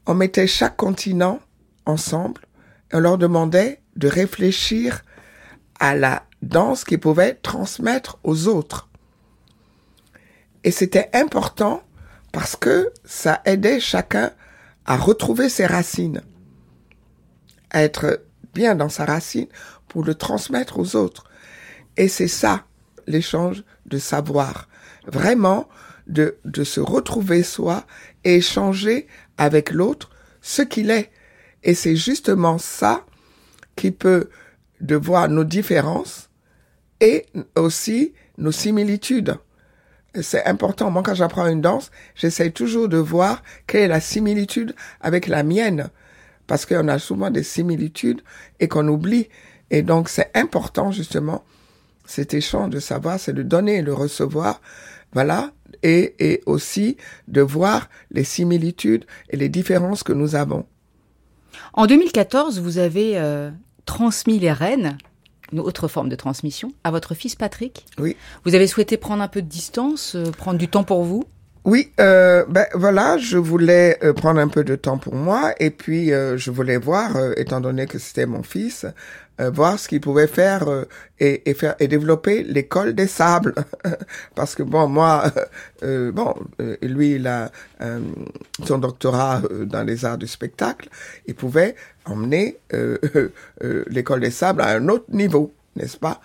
on 0.07 0.15
mettait 0.15 0.47
chaque 0.47 0.77
continent 0.77 1.41
ensemble 1.87 2.41
et 2.93 2.97
on 2.97 3.01
leur 3.01 3.19
demandait 3.19 3.81
de 3.97 4.09
réfléchir 4.09 5.05
à 5.79 5.95
la 5.95 6.25
danse 6.43 6.85
qu'ils 6.85 6.99
pouvaient 6.99 7.35
transmettre 7.35 8.19
aux 8.25 8.49
autres. 8.49 8.89
Et 10.65 10.71
c'était 10.71 11.11
important 11.13 11.83
parce 12.33 12.57
que 12.57 12.93
ça 13.05 13.43
aidait 13.45 13.81
chacun 13.81 14.33
à 14.85 14.97
retrouver 14.97 15.49
ses 15.49 15.67
racines, 15.67 16.23
à 17.71 17.83
être 17.83 18.23
bien 18.55 18.75
dans 18.75 18.89
sa 18.89 19.05
racine 19.05 19.49
pour 19.89 20.05
le 20.05 20.15
transmettre 20.15 20.79
aux 20.79 20.97
autres. 20.97 21.25
Et 21.97 22.09
c'est 22.09 22.29
ça, 22.29 22.65
l'échange 23.07 23.65
de 23.87 23.99
savoir. 23.99 24.69
Vraiment, 25.07 25.69
de, 26.07 26.37
de 26.45 26.65
se 26.65 26.81
retrouver 26.81 27.43
soi 27.43 27.87
et 28.25 28.37
échanger 28.37 29.07
avec 29.37 29.71
l'autre 29.71 30.11
ce 30.41 30.63
qu'il 30.63 30.91
est. 30.91 31.11
Et 31.63 31.75
c'est 31.75 31.97
justement 31.97 32.59
ça 32.59 33.05
qui 33.77 33.91
peut 33.91 34.29
de 34.81 34.97
voir 34.97 35.29
nos 35.29 35.45
différences 35.45 36.29
et 37.01 37.27
aussi 37.57 38.15
nos 38.39 38.53
similitudes 38.53 39.37
c'est 40.21 40.45
important. 40.45 40.91
Moi, 40.91 41.03
quand 41.03 41.15
j'apprends 41.15 41.47
une 41.47 41.61
danse, 41.61 41.91
j'essaie 42.15 42.51
toujours 42.51 42.89
de 42.89 42.99
voir 42.99 43.43
quelle 43.67 43.83
est 43.83 43.89
la 43.89 44.01
similitude 44.01 44.75
avec 45.01 45.27
la 45.27 45.43
mienne. 45.43 45.89
Parce 46.47 46.67
qu'on 46.67 46.89
a 46.89 46.99
souvent 46.99 47.31
des 47.31 47.43
similitudes 47.43 48.21
et 48.61 48.69
qu'on 48.69 48.89
oublie. 48.89 49.29
Et 49.71 49.83
donc, 49.83 50.09
c'est 50.09 50.31
important, 50.35 50.91
justement, 50.91 51.45
cet 52.05 52.35
échange 52.35 52.71
de 52.71 52.81
savoir, 52.81 53.19
c'est 53.19 53.33
de 53.33 53.43
donner 53.43 53.77
et 53.77 53.83
de 53.83 53.93
recevoir. 53.93 54.61
Voilà. 55.13 55.53
Et, 55.83 56.15
et 56.19 56.43
aussi 56.47 56.97
de 57.29 57.41
voir 57.41 57.89
les 58.11 58.25
similitudes 58.25 59.07
et 59.31 59.37
les 59.37 59.49
différences 59.49 60.03
que 60.03 60.13
nous 60.13 60.35
avons. 60.35 60.67
En 61.73 61.87
2014, 61.87 62.61
vous 62.61 62.79
avez 62.79 63.19
euh, 63.19 63.51
transmis 63.87 64.39
les 64.39 64.53
rênes 64.53 64.99
une 65.53 65.61
autre 65.61 65.89
forme 65.89 66.09
de 66.09 66.17
transmission, 66.17 66.73
à 66.85 66.91
votre 66.91 67.15
fils 67.15 67.35
Patrick? 67.35 67.87
Oui. 67.99 68.17
Vous 68.45 68.55
avez 68.55 68.67
souhaité 68.67 68.97
prendre 68.97 69.23
un 69.23 69.29
peu 69.29 69.43
de 69.43 69.49
distance, 69.49 70.15
euh, 70.15 70.31
prendre 70.31 70.59
du 70.59 70.69
temps 70.69 70.85
pour 70.85 71.03
vous? 71.05 71.25
Oui, 71.65 71.93
euh, 72.01 72.45
ben 72.49 72.67
voilà, 72.75 73.19
je 73.19 73.39
voulais 73.39 73.97
euh, 74.03 74.13
prendre 74.13 74.41
un 74.41 74.49
peu 74.49 74.65
de 74.65 74.75
temps 74.75 74.99
pour 74.99 75.15
moi 75.15 75.55
et 75.61 75.71
puis 75.71 76.13
euh, 76.13 76.37
je 76.37 76.51
voulais 76.51 76.77
voir, 76.77 77.17
étant 77.37 77.61
donné 77.61 77.87
que 77.87 77.99
c'était 78.01 78.27
mon 78.27 78.43
fils, 78.43 78.85
voir 79.39 79.79
ce 79.79 79.89
qu'il 79.89 80.01
pouvait 80.01 80.29
faire 80.29 80.69
et, 81.19 81.51
et, 81.51 81.55
faire 81.55 81.75
et 81.81 81.89
développer 81.89 82.45
l'école 82.45 82.95
des 82.95 83.09
sables, 83.09 83.55
parce 84.37 84.55
que 84.55 84.63
bon 84.63 84.87
moi, 84.87 85.33
bon 85.83 86.35
lui 86.81 87.15
il 87.15 87.27
a 87.27 87.51
son 88.65 88.79
doctorat 88.79 89.43
dans 89.65 89.83
les 89.83 90.05
arts 90.05 90.19
du 90.19 90.29
spectacle, 90.29 90.89
il 91.27 91.35
pouvait 91.35 91.75
emmener 92.05 92.59
l'école 93.89 94.21
des 94.21 94.31
sables 94.31 94.63
à 94.63 94.69
un 94.69 94.89
autre 94.89 95.07
niveau, 95.09 95.53
n'est-ce 95.75 95.97
pas? 95.97 96.21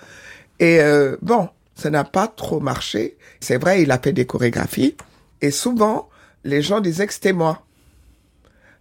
Et 0.60 0.80
bon, 1.24 1.50
ça 1.74 1.90
n'a 1.90 2.04
pas 2.04 2.28
trop 2.28 2.60
marché. 2.60 3.18
C'est 3.40 3.58
vrai, 3.58 3.82
il 3.82 3.92
a 3.92 3.98
fait 3.98 4.14
des 4.14 4.26
chorégraphies. 4.28 4.96
Et 5.42 5.52
souvent, 5.52 6.10
les 6.44 6.62
gens 6.62 6.80
disaient 6.80 7.08
que 7.08 7.14
c'était 7.14 7.34
moi. 7.34 7.64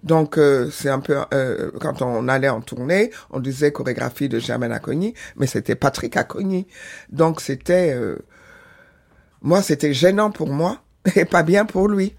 Donc 0.02 0.38
euh, 0.38 0.70
c'est 0.70 0.88
un 0.88 1.00
peu 1.00 1.16
euh, 1.34 1.72
quand 1.80 2.00
on 2.00 2.28
allait 2.28 2.48
en 2.48 2.60
tournée, 2.60 3.10
on 3.30 3.40
disait 3.40 3.72
chorégraphie 3.72 4.28
de 4.28 4.38
Germaine 4.38 4.72
Acogny, 4.72 5.14
mais 5.36 5.48
c'était 5.48 5.74
Patrick 5.74 6.16
Acogny. 6.16 6.68
Donc 7.10 7.40
c'était 7.40 7.92
euh, 7.92 8.16
moi 9.42 9.62
c'était 9.62 9.92
gênant 9.92 10.30
pour 10.30 10.48
moi 10.48 10.82
et 11.16 11.24
pas 11.24 11.42
bien 11.42 11.64
pour 11.64 11.88
lui. 11.88 12.14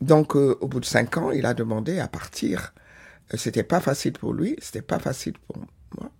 Donc 0.00 0.34
au 0.34 0.66
bout 0.66 0.80
de 0.80 0.86
cinq 0.86 1.18
ans, 1.18 1.30
il 1.30 1.44
a 1.44 1.52
demandé 1.52 1.98
à 1.98 2.08
partir. 2.08 2.72
C'était 3.34 3.64
pas 3.64 3.80
facile 3.80 4.14
pour 4.14 4.32
lui, 4.32 4.56
c'était 4.60 4.82
pas 4.82 4.98
facile 4.98 5.34
pour 5.46 5.58
moi, 5.98 6.10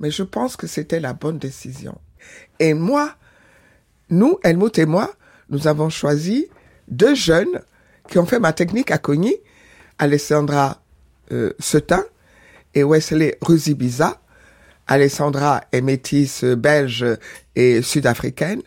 mais 0.00 0.10
je 0.10 0.24
pense 0.24 0.56
que 0.56 0.66
c'était 0.66 1.00
la 1.00 1.12
bonne 1.12 1.38
décision. 1.38 1.96
Et 2.58 2.74
moi, 2.74 3.14
nous, 4.10 4.38
Helmut 4.42 4.76
et 4.78 4.84
moi, 4.84 5.10
nous 5.48 5.68
avons 5.68 5.90
choisi 5.90 6.48
deux 6.90 7.14
jeunes 7.14 7.60
qui 8.08 8.18
ont 8.18 8.26
fait 8.26 8.40
ma 8.40 8.52
technique 8.52 8.90
à 8.90 8.98
Cogny, 8.98 9.36
Alessandra 9.98 10.82
euh, 11.32 11.52
Setin 11.58 12.04
et 12.74 12.84
Wesley 12.84 13.38
Ruzibiza. 13.40 14.20
Alessandra 14.86 15.62
est 15.70 15.82
métisse 15.82 16.42
belge 16.42 17.04
et 17.54 17.80
sud-africaine 17.80 18.62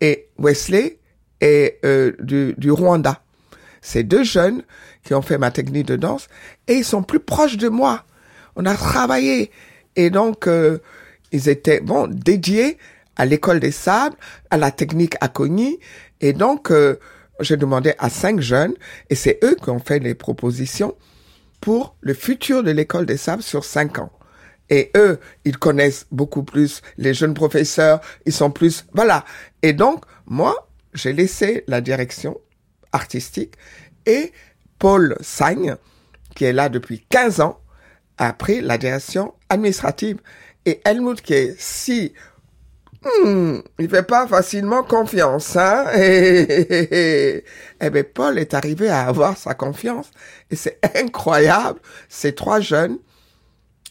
et 0.00 0.28
Wesley 0.38 0.98
est 1.40 1.78
euh, 1.84 2.12
du, 2.20 2.70
Rwanda. 2.70 3.22
Ces 3.80 4.04
deux 4.04 4.24
jeunes 4.24 4.62
qui 5.04 5.14
ont 5.14 5.22
fait 5.22 5.38
ma 5.38 5.50
technique 5.50 5.86
de 5.86 5.96
danse 5.96 6.28
et 6.68 6.74
ils 6.74 6.84
sont 6.84 7.02
plus 7.02 7.20
proches 7.20 7.56
de 7.56 7.68
moi. 7.68 8.04
On 8.54 8.64
a 8.64 8.74
travaillé 8.74 9.50
et 9.96 10.10
donc 10.10 10.46
euh, 10.46 10.78
ils 11.32 11.48
étaient 11.48 11.80
bon 11.80 12.06
dédiés 12.08 12.78
à 13.16 13.24
l'école 13.24 13.60
des 13.60 13.70
sables, 13.70 14.16
à 14.50 14.56
la 14.56 14.70
technique 14.70 15.16
à 15.20 15.28
Cogny 15.28 15.78
et 16.20 16.32
donc 16.32 16.70
euh, 16.70 16.98
j'ai 17.40 17.56
demandé 17.56 17.94
à 17.98 18.10
cinq 18.10 18.40
jeunes 18.40 18.74
et 19.10 19.14
c'est 19.14 19.38
eux 19.44 19.56
qui 19.62 19.70
ont 19.70 19.78
fait 19.78 19.98
les 19.98 20.14
propositions 20.14 20.96
pour 21.60 21.96
le 22.00 22.14
futur 22.14 22.62
de 22.62 22.70
l'école 22.70 23.06
des 23.06 23.16
sables 23.16 23.42
sur 23.42 23.64
cinq 23.64 23.98
ans. 23.98 24.12
Et 24.68 24.90
eux, 24.96 25.20
ils 25.44 25.58
connaissent 25.58 26.06
beaucoup 26.10 26.42
plus 26.42 26.82
les 26.98 27.14
jeunes 27.14 27.34
professeurs, 27.34 28.00
ils 28.24 28.32
sont 28.32 28.50
plus, 28.50 28.84
voilà. 28.92 29.24
Et 29.62 29.72
donc, 29.72 30.04
moi, 30.26 30.68
j'ai 30.92 31.12
laissé 31.12 31.64
la 31.68 31.80
direction 31.80 32.40
artistique 32.92 33.54
et 34.06 34.32
Paul 34.78 35.16
Sagne, 35.20 35.76
qui 36.34 36.44
est 36.44 36.52
là 36.52 36.68
depuis 36.68 37.04
15 37.08 37.40
ans, 37.40 37.60
a 38.18 38.32
pris 38.32 38.60
la 38.60 38.78
direction 38.78 39.34
administrative. 39.48 40.18
Et 40.64 40.80
Helmut, 40.84 41.20
qui 41.20 41.34
est 41.34 41.60
si 41.60 42.12
Hmm, 43.06 43.58
il 43.78 43.88
fait 43.88 44.02
pas 44.02 44.26
facilement 44.26 44.82
confiance, 44.82 45.56
hein? 45.56 45.84
Eh 45.94 47.90
ben 47.90 48.04
Paul 48.04 48.38
est 48.38 48.54
arrivé 48.54 48.88
à 48.88 49.06
avoir 49.06 49.36
sa 49.36 49.54
confiance 49.54 50.10
et 50.50 50.56
c'est 50.56 50.80
incroyable. 50.96 51.78
Ces 52.08 52.34
trois 52.34 52.60
jeunes 52.60 52.98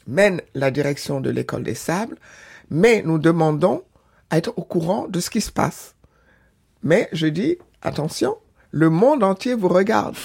mènent 0.08 0.42
la 0.54 0.72
direction 0.72 1.22
de 1.22 1.30
l'école 1.30 1.64
des 1.64 1.76
sables, 1.76 2.18
mais 2.70 3.04
nous 3.06 3.20
demandons 3.20 3.84
à 4.30 4.38
être 4.38 4.54
au 4.58 4.64
courant 4.64 5.08
de 5.08 5.20
ce 5.20 5.30
qui 5.30 5.42
se 5.42 5.52
passe. 5.52 5.96
Mais 6.84 7.08
je 7.14 7.28
dis 7.28 7.58
attention, 7.82 8.38
le 8.72 8.90
monde 8.90 9.24
entier 9.24 9.54
vous 9.54 9.70
regarde. 9.70 10.16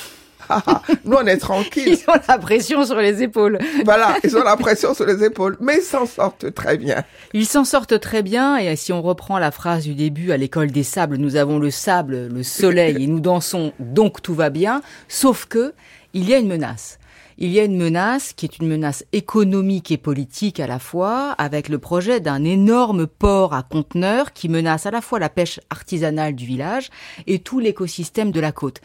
Nous, 1.04 1.16
on 1.16 1.26
est 1.26 1.36
tranquilles. 1.36 1.98
Ils 2.00 2.10
ont 2.10 2.20
la 2.28 2.38
pression 2.38 2.84
sur 2.84 2.96
les 2.96 3.22
épaules. 3.22 3.58
Voilà, 3.84 4.16
ils 4.24 4.36
ont 4.36 4.44
la 4.44 4.56
pression 4.56 4.94
sur 4.94 5.06
les 5.06 5.24
épaules, 5.24 5.56
mais 5.60 5.78
ils 5.78 5.82
s'en 5.82 6.06
sortent 6.06 6.52
très 6.54 6.76
bien. 6.76 7.02
Ils 7.32 7.46
s'en 7.46 7.64
sortent 7.64 7.98
très 8.00 8.22
bien, 8.22 8.56
et 8.58 8.76
si 8.76 8.92
on 8.92 9.02
reprend 9.02 9.38
la 9.38 9.50
phrase 9.50 9.84
du 9.84 9.94
début, 9.94 10.32
à 10.32 10.36
l'école 10.36 10.70
des 10.70 10.82
sables, 10.82 11.16
nous 11.16 11.36
avons 11.36 11.58
le 11.58 11.70
sable, 11.70 12.28
le 12.28 12.42
soleil, 12.42 13.04
et 13.04 13.06
nous 13.06 13.20
dansons, 13.20 13.72
donc 13.78 14.22
tout 14.22 14.34
va 14.34 14.50
bien, 14.50 14.82
sauf 15.08 15.46
que, 15.46 15.72
il 16.12 16.28
y 16.28 16.34
a 16.34 16.38
une 16.38 16.48
menace 16.48 16.99
il 17.40 17.50
y 17.50 17.58
a 17.58 17.64
une 17.64 17.78
menace 17.78 18.34
qui 18.34 18.44
est 18.44 18.58
une 18.58 18.68
menace 18.68 19.04
économique 19.12 19.90
et 19.90 19.96
politique 19.96 20.60
à 20.60 20.66
la 20.66 20.78
fois, 20.78 21.32
avec 21.32 21.70
le 21.70 21.78
projet 21.78 22.20
d'un 22.20 22.44
énorme 22.44 23.06
port 23.06 23.54
à 23.54 23.62
conteneurs 23.62 24.34
qui 24.34 24.50
menace 24.50 24.84
à 24.84 24.90
la 24.90 25.00
fois 25.00 25.18
la 25.18 25.30
pêche 25.30 25.58
artisanale 25.70 26.34
du 26.34 26.44
village 26.44 26.90
et 27.26 27.38
tout 27.38 27.58
l'écosystème 27.58 28.30
de 28.30 28.40
la 28.40 28.52
côte. 28.52 28.82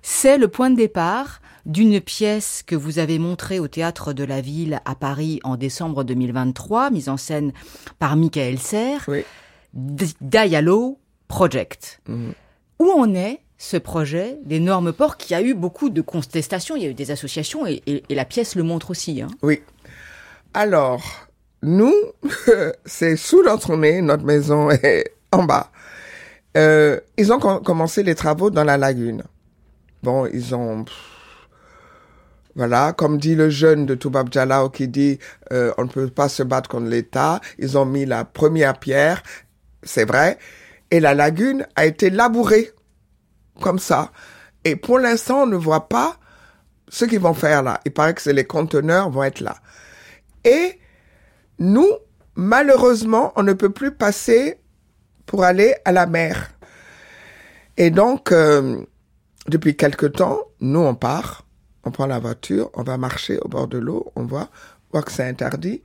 C'est 0.00 0.38
le 0.38 0.48
point 0.48 0.70
de 0.70 0.76
départ 0.76 1.42
d'une 1.66 2.00
pièce 2.00 2.62
que 2.66 2.74
vous 2.74 2.98
avez 2.98 3.18
montrée 3.18 3.60
au 3.60 3.68
théâtre 3.68 4.14
de 4.14 4.24
la 4.24 4.40
ville 4.40 4.80
à 4.86 4.94
Paris 4.94 5.38
en 5.44 5.56
décembre 5.56 6.02
2023, 6.02 6.90
mise 6.90 7.10
en 7.10 7.18
scène 7.18 7.52
par 7.98 8.16
Michael 8.16 8.58
Serre, 8.58 9.04
oui. 9.06 9.22
Diallo 9.74 10.98
Project. 11.28 12.00
Mhm. 12.08 12.32
Où 12.78 12.90
on 12.96 13.14
est 13.14 13.40
ce 13.58 13.76
projet 13.76 14.38
d'énorme 14.44 14.92
port 14.92 15.16
qui 15.16 15.34
a 15.34 15.42
eu 15.42 15.52
beaucoup 15.52 15.90
de 15.90 16.00
contestations. 16.00 16.76
Il 16.76 16.82
y 16.84 16.86
a 16.86 16.90
eu 16.90 16.94
des 16.94 17.10
associations 17.10 17.66
et, 17.66 17.82
la 18.08 18.24
pièce 18.24 18.54
le 18.54 18.62
montre 18.62 18.90
aussi. 18.90 19.20
Hein. 19.20 19.28
Oui. 19.42 19.60
Alors, 20.54 21.28
nous, 21.62 21.94
c'est 22.86 23.16
sous 23.16 23.42
notre 23.42 23.76
nez, 23.76 24.00
notre 24.00 24.24
maison 24.24 24.70
est 24.82 25.12
en 25.32 25.42
bas. 25.42 25.70
Euh, 26.56 27.00
ils 27.18 27.32
ont 27.32 27.38
commencé 27.38 28.02
les 28.02 28.14
travaux 28.14 28.50
dans 28.50 28.64
la 28.64 28.78
lagune. 28.78 29.24
Bon, 30.02 30.26
ils 30.26 30.54
ont... 30.54 30.84
Voilà, 32.54 32.92
comme 32.92 33.18
dit 33.18 33.36
le 33.36 33.50
jeune 33.50 33.86
de 33.86 33.94
Toubab 33.94 34.32
Jalao 34.32 34.68
qui 34.68 34.88
dit 34.88 35.18
euh, 35.52 35.72
on 35.78 35.84
ne 35.84 35.88
peut 35.88 36.08
pas 36.08 36.28
se 36.28 36.42
battre 36.42 36.68
contre 36.68 36.86
l'État. 36.86 37.40
Ils 37.58 37.78
ont 37.78 37.84
mis 37.84 38.04
la 38.04 38.24
première 38.24 38.80
pierre, 38.80 39.22
c'est 39.84 40.04
vrai, 40.04 40.38
et 40.90 40.98
la 40.98 41.14
lagune 41.14 41.68
a 41.76 41.86
été 41.86 42.10
labourée 42.10 42.72
comme 43.60 43.78
ça. 43.78 44.12
Et 44.64 44.76
pour 44.76 44.98
l'instant, 44.98 45.42
on 45.42 45.46
ne 45.46 45.56
voit 45.56 45.88
pas 45.88 46.16
ce 46.88 47.04
qu'ils 47.04 47.20
vont 47.20 47.34
faire 47.34 47.62
là. 47.62 47.80
Il 47.84 47.92
paraît 47.92 48.14
que 48.14 48.28
les 48.30 48.44
conteneurs 48.44 49.10
vont 49.10 49.22
être 49.22 49.40
là. 49.40 49.56
Et 50.44 50.78
nous, 51.58 51.88
malheureusement, 52.34 53.32
on 53.36 53.42
ne 53.42 53.52
peut 53.52 53.70
plus 53.70 53.92
passer 53.92 54.60
pour 55.26 55.44
aller 55.44 55.74
à 55.84 55.92
la 55.92 56.06
mer. 56.06 56.50
Et 57.76 57.90
donc, 57.90 58.32
euh, 58.32 58.80
depuis 59.46 59.76
quelque 59.76 60.06
temps, 60.06 60.40
nous, 60.60 60.80
on 60.80 60.94
part, 60.94 61.44
on 61.84 61.90
prend 61.90 62.06
la 62.06 62.18
voiture, 62.18 62.70
on 62.74 62.82
va 62.82 62.96
marcher 62.96 63.38
au 63.38 63.48
bord 63.48 63.68
de 63.68 63.78
l'eau, 63.78 64.12
on 64.16 64.24
voit, 64.24 64.48
voit 64.92 65.02
que 65.02 65.12
c'est 65.12 65.26
interdit. 65.26 65.82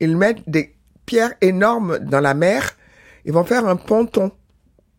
Ils 0.00 0.16
mettent 0.16 0.48
des 0.48 0.74
pierres 1.06 1.34
énormes 1.40 1.98
dans 1.98 2.20
la 2.20 2.34
mer, 2.34 2.76
ils 3.24 3.32
vont 3.32 3.44
faire 3.44 3.66
un 3.66 3.76
ponton. 3.76 4.32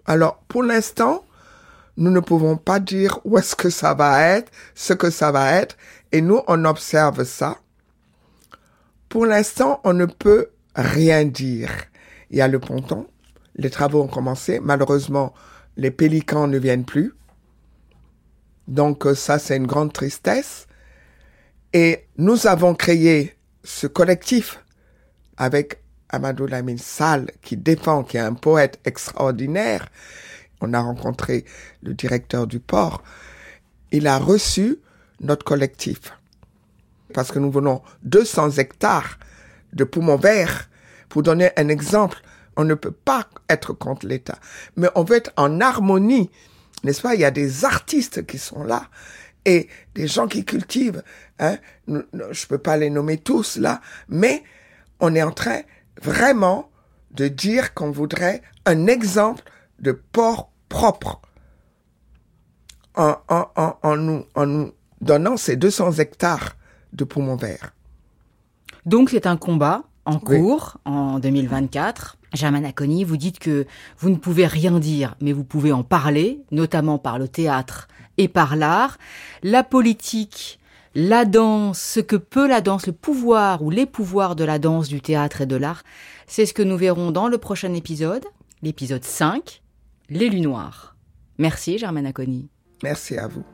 Alors, 0.05 0.37
pour 0.47 0.63
l'instant, 0.63 1.23
nous 2.01 2.09
ne 2.09 2.19
pouvons 2.19 2.57
pas 2.57 2.79
dire 2.79 3.19
où 3.25 3.37
est-ce 3.37 3.55
que 3.55 3.69
ça 3.69 3.93
va 3.93 4.23
être, 4.23 4.51
ce 4.73 4.93
que 4.93 5.11
ça 5.11 5.31
va 5.31 5.53
être, 5.53 5.77
et 6.11 6.21
nous, 6.21 6.41
on 6.47 6.65
observe 6.65 7.23
ça. 7.25 7.59
Pour 9.07 9.27
l'instant, 9.27 9.79
on 9.83 9.93
ne 9.93 10.05
peut 10.05 10.49
rien 10.75 11.25
dire. 11.25 11.69
Il 12.31 12.37
y 12.37 12.41
a 12.41 12.47
le 12.47 12.59
ponton, 12.59 13.05
les 13.55 13.69
travaux 13.69 14.01
ont 14.01 14.07
commencé, 14.07 14.59
malheureusement, 14.59 15.35
les 15.77 15.91
pélicans 15.91 16.47
ne 16.47 16.57
viennent 16.57 16.85
plus. 16.85 17.13
Donc 18.67 19.05
euh, 19.05 19.13
ça, 19.13 19.37
c'est 19.37 19.57
une 19.57 19.67
grande 19.67 19.93
tristesse. 19.93 20.65
Et 21.71 22.07
nous 22.17 22.47
avons 22.47 22.73
créé 22.73 23.35
ce 23.63 23.85
collectif 23.85 24.63
avec 25.37 25.83
Amadou 26.09 26.47
Lamine 26.47 26.79
Sall, 26.79 27.29
qui 27.43 27.57
défend, 27.57 28.03
qui 28.03 28.17
est 28.17 28.21
un 28.21 28.33
poète 28.33 28.79
extraordinaire, 28.85 29.87
on 30.61 30.73
a 30.73 30.81
rencontré 30.81 31.45
le 31.83 31.93
directeur 31.93 32.47
du 32.47 32.59
port, 32.59 33.03
il 33.91 34.07
a 34.07 34.17
reçu 34.17 34.77
notre 35.19 35.43
collectif. 35.43 36.13
Parce 37.13 37.31
que 37.31 37.39
nous 37.39 37.51
venons 37.51 37.81
200 38.03 38.51
hectares 38.51 39.19
de 39.73 39.83
poumons 39.83 40.17
verts. 40.17 40.69
Pour 41.09 41.23
donner 41.23 41.51
un 41.57 41.67
exemple, 41.67 42.21
on 42.55 42.63
ne 42.63 42.73
peut 42.73 42.91
pas 42.91 43.27
être 43.49 43.73
contre 43.73 44.07
l'État, 44.07 44.39
mais 44.77 44.87
on 44.95 45.03
veut 45.03 45.17
être 45.17 45.33
en 45.35 45.59
harmonie. 45.59 46.29
N'est-ce 46.83 47.01
pas? 47.01 47.15
Il 47.15 47.21
y 47.21 47.25
a 47.25 47.31
des 47.31 47.65
artistes 47.65 48.25
qui 48.25 48.37
sont 48.37 48.63
là 48.63 48.89
et 49.45 49.67
des 49.95 50.07
gens 50.07 50.27
qui 50.27 50.45
cultivent. 50.45 51.03
Hein? 51.39 51.57
Je 51.87 52.47
peux 52.47 52.57
pas 52.57 52.77
les 52.77 52.89
nommer 52.89 53.17
tous 53.17 53.57
là, 53.57 53.81
mais 54.07 54.43
on 54.99 55.15
est 55.15 55.23
en 55.23 55.31
train 55.31 55.61
vraiment 56.01 56.69
de 57.11 57.27
dire 57.27 57.73
qu'on 57.73 57.91
voudrait 57.91 58.41
un 58.65 58.87
exemple 58.87 59.43
de 59.79 59.91
port 59.91 60.50
propre 60.71 61.19
en, 62.95 63.15
en, 63.27 63.97
nous, 63.97 64.25
en 64.35 64.45
nous 64.45 64.71
donnant 65.01 65.37
ces 65.37 65.57
200 65.57 65.93
hectares 65.93 66.55
de 66.93 67.03
poumons 67.03 67.35
verts. 67.35 67.73
Donc 68.85 69.09
c'est 69.11 69.27
un 69.27 69.37
combat 69.37 69.83
en 70.05 70.17
cours 70.19 70.77
en 70.85 71.19
2024. 71.19 72.17
Germaine 72.33 72.65
Aconi, 72.65 73.03
vous 73.03 73.17
dites 73.17 73.39
que 73.39 73.67
vous 73.99 74.09
ne 74.09 74.15
pouvez 74.15 74.47
rien 74.47 74.79
dire, 74.79 75.15
mais 75.21 75.33
vous 75.33 75.43
pouvez 75.43 75.73
en 75.73 75.83
parler, 75.83 76.41
notamment 76.51 76.97
par 76.97 77.19
le 77.19 77.27
théâtre 77.27 77.89
et 78.17 78.29
par 78.29 78.55
l'art. 78.55 78.97
La 79.43 79.63
politique, 79.63 80.59
la 80.95 81.25
danse, 81.25 81.79
ce 81.79 81.99
que 81.99 82.15
peut 82.15 82.47
la 82.47 82.61
danse, 82.61 82.87
le 82.87 82.93
pouvoir 82.93 83.61
ou 83.61 83.69
les 83.69 83.85
pouvoirs 83.85 84.35
de 84.37 84.45
la 84.45 84.59
danse, 84.59 84.87
du 84.87 85.01
théâtre 85.01 85.41
et 85.41 85.45
de 85.45 85.57
l'art, 85.57 85.83
c'est 86.27 86.45
ce 86.45 86.53
que 86.53 86.63
nous 86.63 86.77
verrons 86.77 87.11
dans 87.11 87.27
le 87.27 87.37
prochain 87.37 87.73
épisode, 87.73 88.23
l'épisode 88.63 89.03
5, 89.03 89.60
L'élu 90.13 90.41
noir. 90.41 90.97
Merci 91.37 91.77
Germaine 91.77 92.05
Aconi. 92.05 92.49
Merci 92.83 93.17
à 93.17 93.29
vous. 93.29 93.45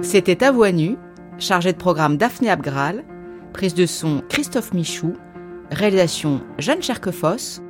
C'était 0.00 0.44
À 0.44 0.52
Voix 0.52 0.70
Nue, 0.70 0.96
chargé 1.38 1.72
de 1.72 1.76
programme 1.76 2.16
Daphné 2.16 2.48
Abgral, 2.48 3.02
prise 3.52 3.74
de 3.74 3.86
son 3.86 4.22
Christophe 4.28 4.72
Michou, 4.72 5.14
réalisation 5.72 6.40
Jeanne 6.58 6.82
Cherquefosse. 6.82 7.60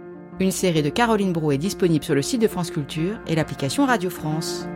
Une 0.41 0.51
série 0.51 0.83
de 0.83 0.91
Caroline 0.91 1.33
Brou 1.33 1.53
est 1.53 1.59
disponible 1.59 2.05
sur 2.05 2.15
le 2.15 2.21
site 2.21 2.43
de 2.43 2.49
France 2.49 2.71
Culture 2.71 3.19
et 3.27 3.35
l'application 3.35 3.87
Radio 3.87 4.11
France. 4.11 4.69